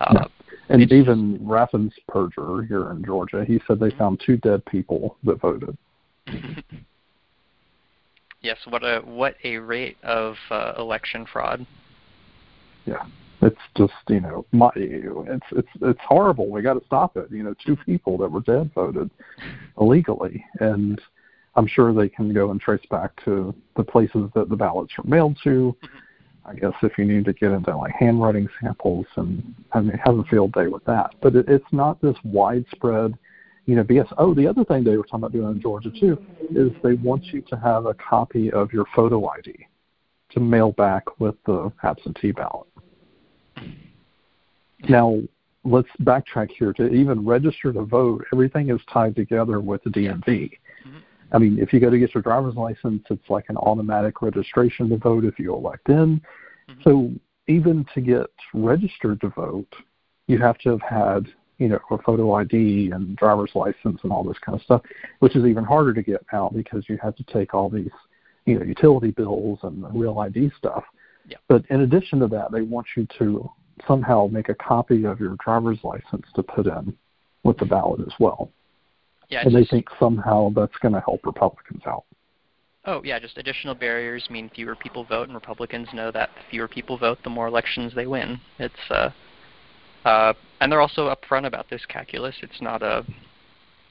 [0.00, 0.26] Uh,
[0.68, 5.76] And even Raffensperger here in Georgia, he said they found two dead people that voted.
[8.42, 11.66] yes, what a what a rate of uh, election fraud.
[12.84, 13.04] Yeah,
[13.40, 16.48] it's just you know, my, it's it's it's horrible.
[16.48, 17.30] We got to stop it.
[17.30, 19.10] You know, two people that were dead voted
[19.80, 21.00] illegally, and
[21.54, 25.08] I'm sure they can go and trace back to the places that the ballots were
[25.08, 25.76] mailed to.
[26.44, 30.18] I guess if you need to get into like handwriting samples and I mean have
[30.18, 31.14] a field day with that.
[31.20, 33.16] But it, it's not this widespread,
[33.66, 34.12] you know, BS.
[34.18, 36.18] Oh, the other thing they were talking about doing in Georgia too
[36.50, 39.66] is they want you to have a copy of your photo ID
[40.30, 42.66] to mail back with the absentee ballot.
[44.88, 45.20] Now,
[45.64, 48.24] let's backtrack here to even register to vote.
[48.32, 50.26] Everything is tied together with the DMV.
[50.26, 50.98] Mm-hmm.
[51.32, 54.88] I mean, if you go to get your driver's license, it's like an automatic registration
[54.90, 56.20] to vote if you elect in.
[56.68, 56.82] Mm-hmm.
[56.82, 57.12] So
[57.46, 59.72] even to get registered to vote,
[60.26, 61.26] you have to have had,
[61.62, 64.82] you know, a photo ID and driver's license and all this kind of stuff,
[65.20, 67.90] which is even harder to get now because you have to take all these,
[68.46, 70.82] you know, utility bills and the real ID stuff.
[71.28, 71.36] Yeah.
[71.48, 73.48] But in addition to that, they want you to
[73.86, 76.96] somehow make a copy of your driver's license to put in
[77.44, 78.50] with the ballot as well.
[79.28, 82.04] Yeah, And they think somehow that's going to help Republicans out.
[82.84, 86.66] Oh yeah, just additional barriers mean fewer people vote, and Republicans know that the fewer
[86.66, 88.40] people vote, the more elections they win.
[88.58, 89.10] It's uh,
[90.04, 92.34] uh, and they're also upfront about this calculus.
[92.42, 93.04] It's not a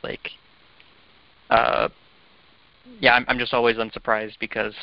[0.04, 0.32] like,
[1.50, 1.90] uh,
[3.00, 4.74] yeah, I'm I'm just always unsurprised because,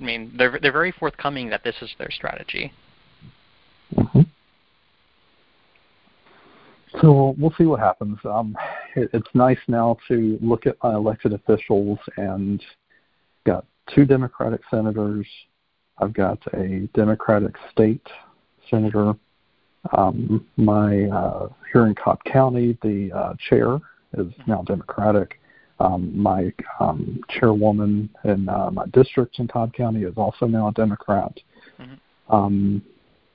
[0.00, 2.72] I mean, they're they're very forthcoming that this is their strategy.
[3.94, 4.22] hmm
[7.00, 8.18] So we'll see what happens.
[8.24, 8.56] Um,
[8.96, 12.62] it, it's nice now to look at my elected officials and
[13.44, 13.64] got
[13.94, 15.26] two Democratic senators.
[15.98, 18.06] I've got a Democratic state
[18.70, 19.14] senator.
[19.96, 23.78] Um, my uh, here in Cobb County, the uh, chair
[24.16, 25.40] is now Democratic.
[25.80, 30.72] Um, my um, chairwoman in uh, my district in Cobb County is also now a
[30.72, 31.32] Democrat.
[31.80, 31.98] Mhm.
[32.28, 32.82] Um,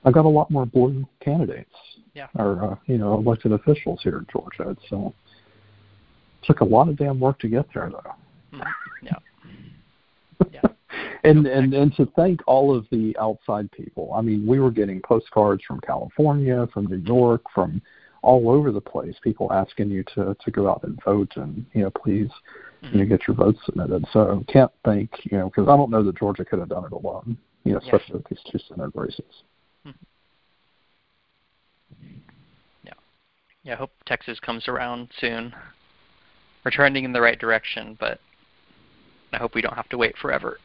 [0.04, 1.74] I've got a lot more blue candidates
[2.14, 2.26] Yeah.
[2.36, 4.76] or uh, you know elected officials here in Georgia.
[4.92, 5.10] Uh,
[6.42, 8.14] took a lot of damn work to get there though.
[8.58, 8.60] Mhm.
[8.60, 8.72] Yeah.
[9.02, 9.16] Yeah.
[11.24, 14.12] And and and to thank all of the outside people.
[14.14, 17.80] I mean, we were getting postcards from California, from New York, from
[18.22, 19.14] all over the place.
[19.22, 22.30] People asking you to to go out and vote, and you know, please,
[22.82, 23.08] you know, mm-hmm.
[23.08, 24.04] get your votes submitted.
[24.12, 26.92] So can't thank you know because I don't know that Georgia could have done it
[26.92, 27.36] alone.
[27.64, 27.86] You know, Yeah.
[27.86, 29.24] especially with these two Senate races.
[29.86, 30.04] Mm-hmm.
[32.84, 32.92] Yeah,
[33.62, 35.54] yeah, I hope Texas comes around soon.
[36.64, 38.20] We're trending in the right direction, but
[39.32, 40.58] I hope we don't have to wait forever.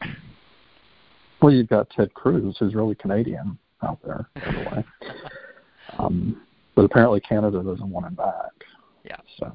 [1.40, 4.84] Well, you've got Ted Cruz, who's really Canadian out there, by the way.
[5.98, 6.40] Um,
[6.76, 8.52] but apparently Canada doesn't want him back.
[9.04, 9.16] Yeah.
[9.38, 9.52] So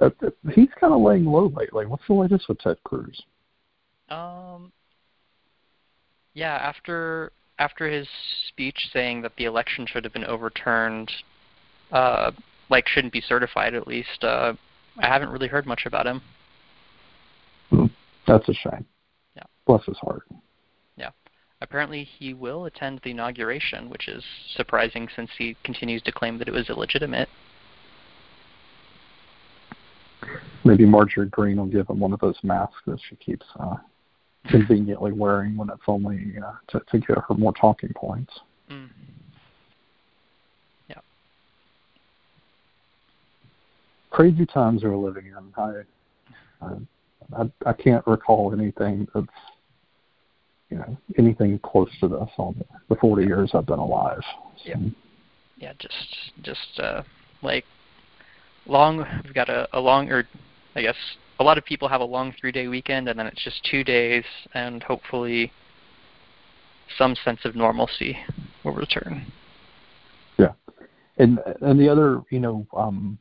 [0.00, 1.86] uh, uh, he's kind of laying low lately.
[1.86, 3.22] What's the latest with Ted Cruz?
[4.08, 4.72] Um,
[6.34, 8.08] yeah, after after his
[8.48, 11.10] speech saying that the election should have been overturned,
[11.92, 12.32] uh,
[12.68, 14.54] like shouldn't be certified at least, uh,
[14.98, 16.20] I haven't really heard much about him.
[18.26, 18.84] That's a shame
[19.66, 20.24] bless his heart.
[20.96, 21.10] Yeah.
[21.60, 24.24] Apparently, he will attend the inauguration, which is
[24.56, 27.28] surprising since he continues to claim that it was illegitimate.
[30.64, 33.76] Maybe Marjorie Greene will give him one of those masks that she keeps uh,
[34.48, 38.32] conveniently wearing when it's only uh, to, to give her more talking points.
[38.70, 38.88] Mm.
[40.88, 41.00] Yeah.
[44.10, 45.52] Crazy times we're living in.
[45.56, 45.82] I
[47.36, 49.26] I, I can't recall anything that's
[50.72, 54.22] you know anything close to this on the, the 40 years I've been alive.
[54.64, 54.70] So.
[54.70, 54.76] Yeah.
[55.58, 55.72] Yeah.
[55.78, 57.02] Just just uh,
[57.42, 57.64] like
[58.66, 59.04] long.
[59.24, 60.24] We've got a, a long, or
[60.74, 60.96] I guess
[61.38, 64.24] a lot of people have a long three-day weekend, and then it's just two days,
[64.54, 65.52] and hopefully
[66.96, 68.16] some sense of normalcy
[68.64, 69.30] will return.
[70.38, 70.52] Yeah,
[71.18, 73.18] and and the other, you know, um,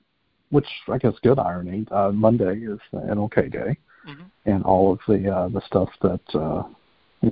[0.52, 1.86] which I guess good irony.
[1.92, 3.78] Uh, Monday is the MLK Day,
[4.08, 4.24] mm-hmm.
[4.46, 6.64] and all of the uh, the stuff that uh,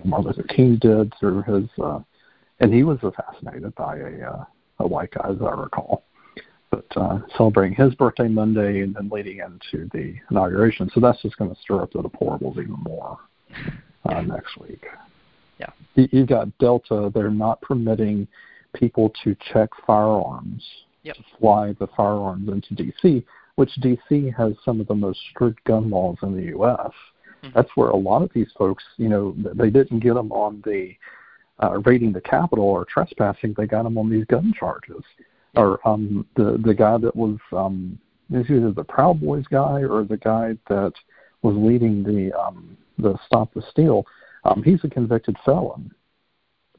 [0.03, 1.99] Martin Luther King did through his, uh,
[2.59, 4.45] and he was assassinated by a uh,
[4.79, 6.03] a white guy, as I recall.
[6.71, 11.37] But uh, celebrating his birthday Monday and then leading into the inauguration, so that's just
[11.37, 13.17] going to stir up the deplorables even more
[14.05, 14.85] uh, next week.
[15.59, 18.27] Yeah, you've got Delta; they're not permitting
[18.75, 20.63] people to check firearms
[21.03, 21.15] yep.
[21.15, 23.25] to fly the firearms into D.C.,
[23.55, 24.31] which D.C.
[24.37, 26.91] has some of the most strict gun laws in the U.S.
[27.43, 27.49] Mm-hmm.
[27.55, 30.95] That's where a lot of these folks, you know, they didn't get them on the
[31.61, 33.53] uh, raiding the Capitol or trespassing.
[33.57, 35.03] They got them on these gun charges.
[35.55, 37.97] Or um, the the guy that was um,
[38.31, 40.93] is either the Proud Boys guy or the guy that
[41.41, 44.05] was leading the um, the Stop the Steal.
[44.43, 45.91] Um, he's a convicted felon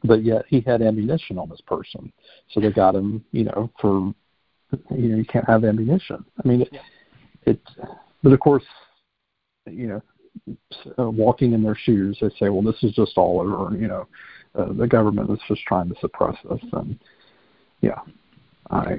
[0.05, 2.13] but yet he had ammunition on this person.
[2.51, 4.15] So they got him, you know, for
[4.91, 6.25] you know, you can't have ammunition.
[6.43, 6.81] I mean, it, yeah.
[7.47, 7.61] it
[8.23, 8.65] but of course,
[9.67, 10.03] you know,
[10.99, 13.77] uh, walking in their shoes, they say, well, this is just all over.
[13.77, 14.09] You know,
[14.55, 16.99] uh, the government is just trying to suppress us, and
[17.81, 18.01] yeah,
[18.71, 18.99] I,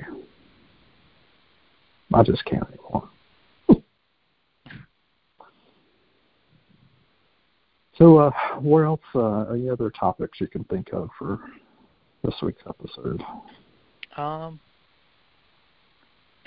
[2.14, 3.10] I just can't anymore.
[7.98, 9.02] So, uh, where else?
[9.14, 11.40] Uh, any other topics you can think of for
[12.24, 13.22] this week's episode?
[14.18, 14.60] Um,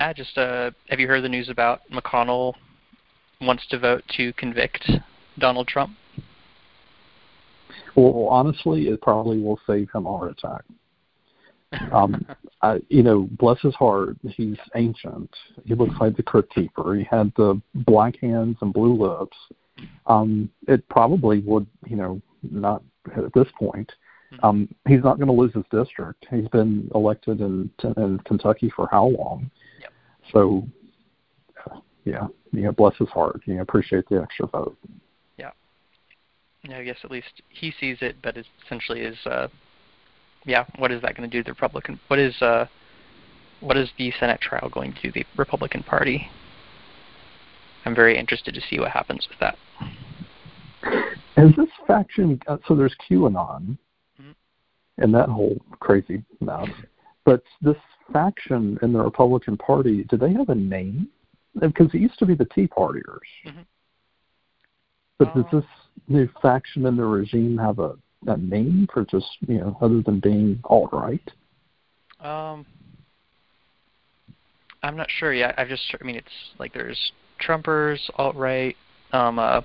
[0.01, 2.55] I just uh, have you heard the news about McConnell
[3.47, 4.90] wants to vote to convict
[5.38, 5.97] Donald Trump?
[7.97, 10.62] Well, honestly, it probably will save him a heart attack.
[11.92, 12.24] Um,
[12.62, 15.30] I, you know, bless his heart, he's ancient.
[15.64, 16.95] He looks like the Crypt Keeper.
[16.95, 19.36] He had the black hands and blue lips
[20.07, 22.82] um, it probably would, you know, not
[23.16, 23.90] at this point.
[24.42, 26.26] Um, he's not going to lose his district.
[26.28, 29.49] He's been elected in in Kentucky for how long?
[29.80, 29.92] Yep.
[30.32, 30.66] So,
[32.05, 33.40] yeah, you know, bless his heart.
[33.46, 34.76] You know, appreciate the extra vote.
[35.38, 35.50] Yeah.
[36.62, 39.48] Yeah, I guess at least he sees it, but it essentially is, uh,
[40.44, 40.64] yeah.
[40.78, 41.98] What is that going to do to the Republican?
[42.09, 42.66] What is uh,
[43.61, 46.28] what is the Senate trial going to do the Republican Party?
[47.86, 49.57] I'm very interested to see what happens with that.
[51.36, 53.76] Is this faction, uh, so there's QAnon
[54.20, 54.30] mm-hmm.
[54.98, 56.68] and that whole crazy mess,
[57.24, 57.76] but this
[58.12, 61.09] faction in the Republican Party, do they have a name?
[61.61, 63.18] Because it used to be the Tea Partiers.
[63.46, 63.61] Mm-hmm.
[65.18, 65.64] But uh, does this
[66.09, 67.94] new faction in the regime have a,
[68.26, 71.30] a name for just, you know, other than being alt right?
[72.20, 72.66] Um,
[74.82, 75.55] I'm not sure yet.
[75.57, 76.28] I've just, I mean, it's
[76.59, 78.76] like there's Trumpers, alt right.
[79.12, 79.61] Um, uh,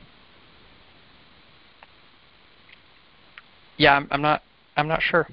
[3.78, 4.44] yeah, I'm, I'm not.
[4.78, 5.28] I'm not sure.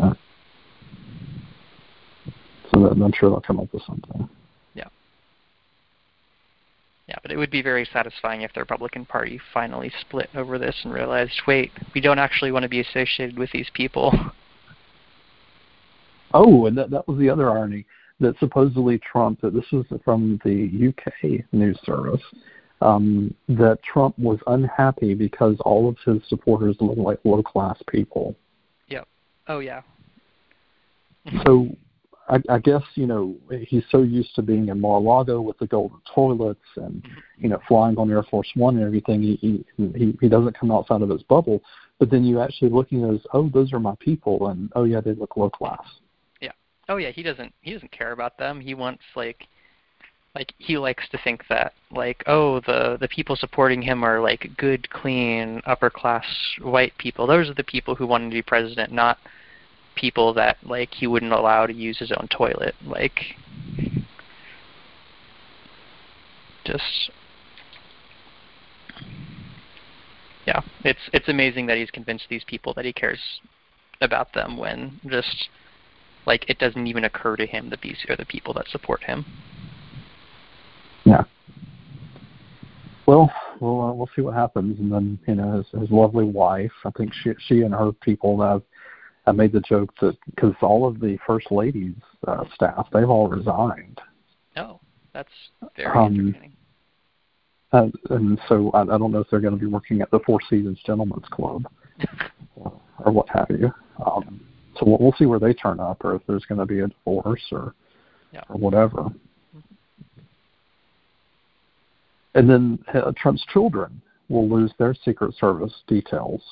[0.00, 0.14] Uh,
[2.70, 4.28] so that, I'm not sure they'll come up with something.
[7.08, 7.16] Yeah.
[7.22, 10.92] But it would be very satisfying if the Republican Party finally split over this and
[10.92, 14.12] realized, wait, we don't actually want to be associated with these people.
[16.34, 17.86] Oh, and that that was the other irony
[18.20, 22.20] that supposedly Trump, that this was from the UK news service,
[22.80, 28.34] um, that Trump was unhappy because all of his supporters look like low class people.
[28.88, 29.08] Yep.
[29.48, 29.82] Oh yeah.
[31.46, 31.68] so
[32.28, 33.34] I, I guess you know
[33.66, 37.04] he's so used to being in Mar-a-Lago with the golden toilets and
[37.38, 39.22] you know flying on Air Force One and everything.
[39.22, 41.62] He he he doesn't come outside of his bubble.
[41.98, 45.00] But then you actually looking at, those, oh, those are my people, and oh yeah,
[45.00, 45.82] they look low class.
[46.40, 46.52] Yeah.
[46.88, 48.60] Oh yeah, he doesn't he doesn't care about them.
[48.60, 49.46] He wants like
[50.34, 54.50] like he likes to think that like oh the the people supporting him are like
[54.56, 56.24] good clean upper class
[56.60, 59.18] white people those are the people who want to be president not
[59.98, 63.36] people that like he wouldn't allow to use his own toilet like
[66.64, 67.10] just
[70.46, 73.40] yeah it's it's amazing that he's convinced these people that he cares
[74.00, 75.48] about them when just
[76.28, 79.24] like it doesn't even occur to him that these are the people that support him.
[81.04, 81.24] Yeah.
[83.06, 86.72] Well, we'll uh, we'll see what happens, and then you know his, his lovely wife.
[86.84, 88.62] I think she she and her people have
[89.28, 91.94] have made the joke that because all of the first ladies
[92.26, 94.00] uh, staff they've all resigned.
[94.56, 94.80] Oh,
[95.12, 95.28] that's
[95.76, 96.52] very um, entertaining.
[97.72, 100.20] Uh, and so I, I don't know if they're going to be working at the
[100.24, 101.66] Four Seasons Gentlemen's Club
[102.56, 103.70] or, or what have you.
[104.04, 104.40] Um,
[104.76, 106.88] so we'll, we'll see where they turn up, or if there's going to be a
[106.88, 107.74] divorce or
[108.32, 108.42] yeah.
[108.48, 109.02] or whatever.
[109.02, 109.58] Mm-hmm.
[112.34, 116.42] And then uh, Trump's children will lose their Secret Service details.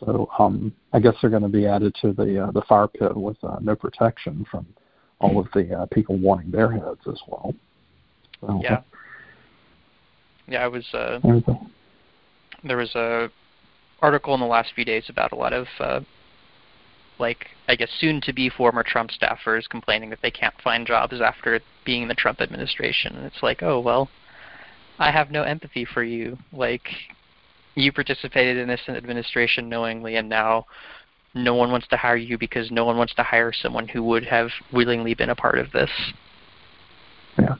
[0.00, 3.16] So um, I guess they're going to be added to the uh, the fire pit
[3.16, 4.66] with uh, no protection from
[5.20, 7.54] all of the uh, people wanting their heads as well.
[8.40, 8.82] So, yeah.
[10.46, 10.86] Yeah, I was.
[10.94, 11.18] Uh,
[12.64, 13.30] there was a
[14.00, 16.00] article in the last few days about a lot of, uh,
[17.18, 22.02] like, I guess soon-to-be former Trump staffers complaining that they can't find jobs after being
[22.02, 23.16] in the Trump administration.
[23.16, 24.08] And it's like, oh well,
[24.98, 26.38] I have no empathy for you.
[26.52, 26.88] Like,
[27.78, 30.66] you participated in this administration knowingly, and now
[31.34, 34.24] no one wants to hire you because no one wants to hire someone who would
[34.24, 35.90] have willingly been a part of this.
[37.38, 37.54] Yeah.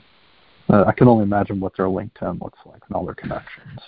[0.69, 3.79] Uh, I can only imagine what their LinkedIn looks like and all their connections.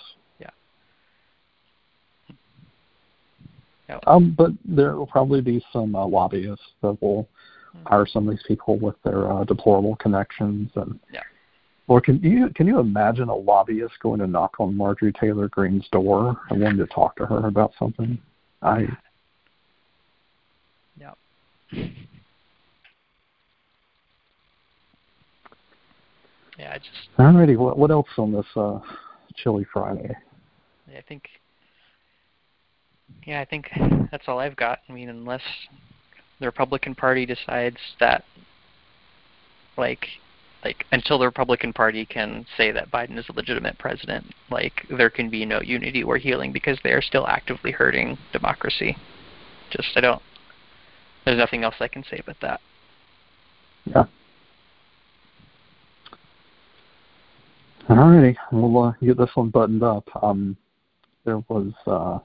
[3.88, 4.00] Yeah.
[4.06, 7.28] Um, but there will probably be some uh, lobbyists that will
[7.76, 7.86] mm-hmm.
[7.86, 10.98] hire some of these people with their uh, deplorable connections and.
[11.12, 11.20] Yeah.
[11.88, 15.86] Or can you can you imagine a lobbyist going to knock on Marjorie Taylor Greene's
[15.90, 18.18] door and wanting to talk to her about something?
[18.62, 18.86] I.
[20.98, 21.12] Yeah.
[26.58, 27.08] Yeah, I just.
[27.18, 28.78] Alrighty, what what else on this uh,
[29.36, 30.14] chilly Friday?
[30.96, 31.24] I think.
[33.24, 33.68] Yeah, I think
[34.10, 34.80] that's all I've got.
[34.88, 35.42] I mean, unless
[36.40, 38.24] the Republican Party decides that,
[39.76, 40.06] like,
[40.64, 45.10] like until the Republican Party can say that Biden is a legitimate president, like there
[45.10, 48.96] can be no unity or healing because they are still actively hurting democracy.
[49.70, 50.22] Just I don't.
[51.24, 52.60] There's nothing else I can say but that.
[53.86, 54.04] Yeah.
[57.88, 60.08] Alrighty, we'll uh, get this one buttoned up.
[60.22, 60.56] Um,
[61.24, 61.72] there was.
[61.86, 62.20] Uh,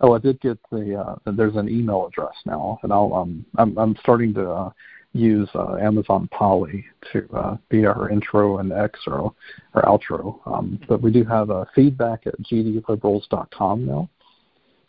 [0.00, 0.94] oh, I did get the.
[0.94, 3.12] Uh, there's an email address now, and I'll.
[3.12, 4.70] Um, I'm, I'm starting to uh,
[5.16, 9.34] use uh, Amazon Polly to uh, be our intro and X or,
[9.76, 10.38] outro.
[10.46, 14.08] Um, but we do have a feedback at gdliberals.com now.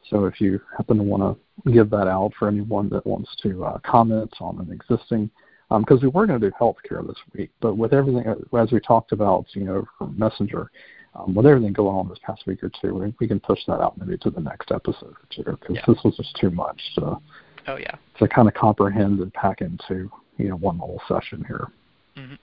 [0.10, 3.66] So if you happen to want to give that out for anyone that wants to
[3.66, 5.30] uh, comment on an existing,
[5.70, 8.24] because um, we were going to do healthcare this week, but with everything
[8.58, 10.72] as we talked about, you know, from Messenger,
[11.16, 13.82] um, with everything going on this past week or two, we, we can push that
[13.82, 15.82] out maybe to the next episode or two because yeah.
[15.88, 16.82] this was just too much.
[16.96, 17.22] So
[17.68, 17.96] Oh yeah.
[18.20, 21.68] To kind of comprehend and pack into you know one whole session here.
[22.16, 22.36] Mm-hmm.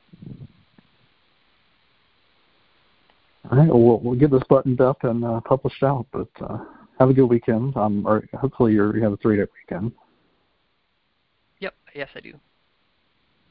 [3.50, 6.06] All right, well, we'll, we'll get this buttoned up and uh, published out.
[6.12, 6.58] But uh,
[6.98, 7.76] have a good weekend.
[7.76, 9.92] Um, or hopefully you're, you have a three day weekend.
[11.60, 11.74] Yep.
[11.94, 12.34] Yes, I do.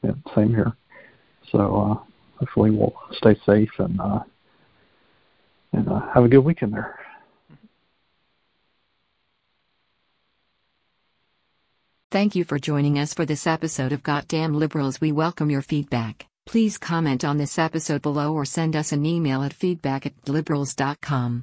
[0.02, 0.72] Yeah, same here.
[1.50, 4.20] So uh, hopefully we'll stay safe and uh,
[5.72, 6.98] and uh, have a good weekend there.
[12.14, 15.00] Thank you for joining us for this episode of Goddamn Liberals.
[15.00, 16.26] We welcome your feedback.
[16.46, 21.42] Please comment on this episode below or send us an email at feedback at liberals.com.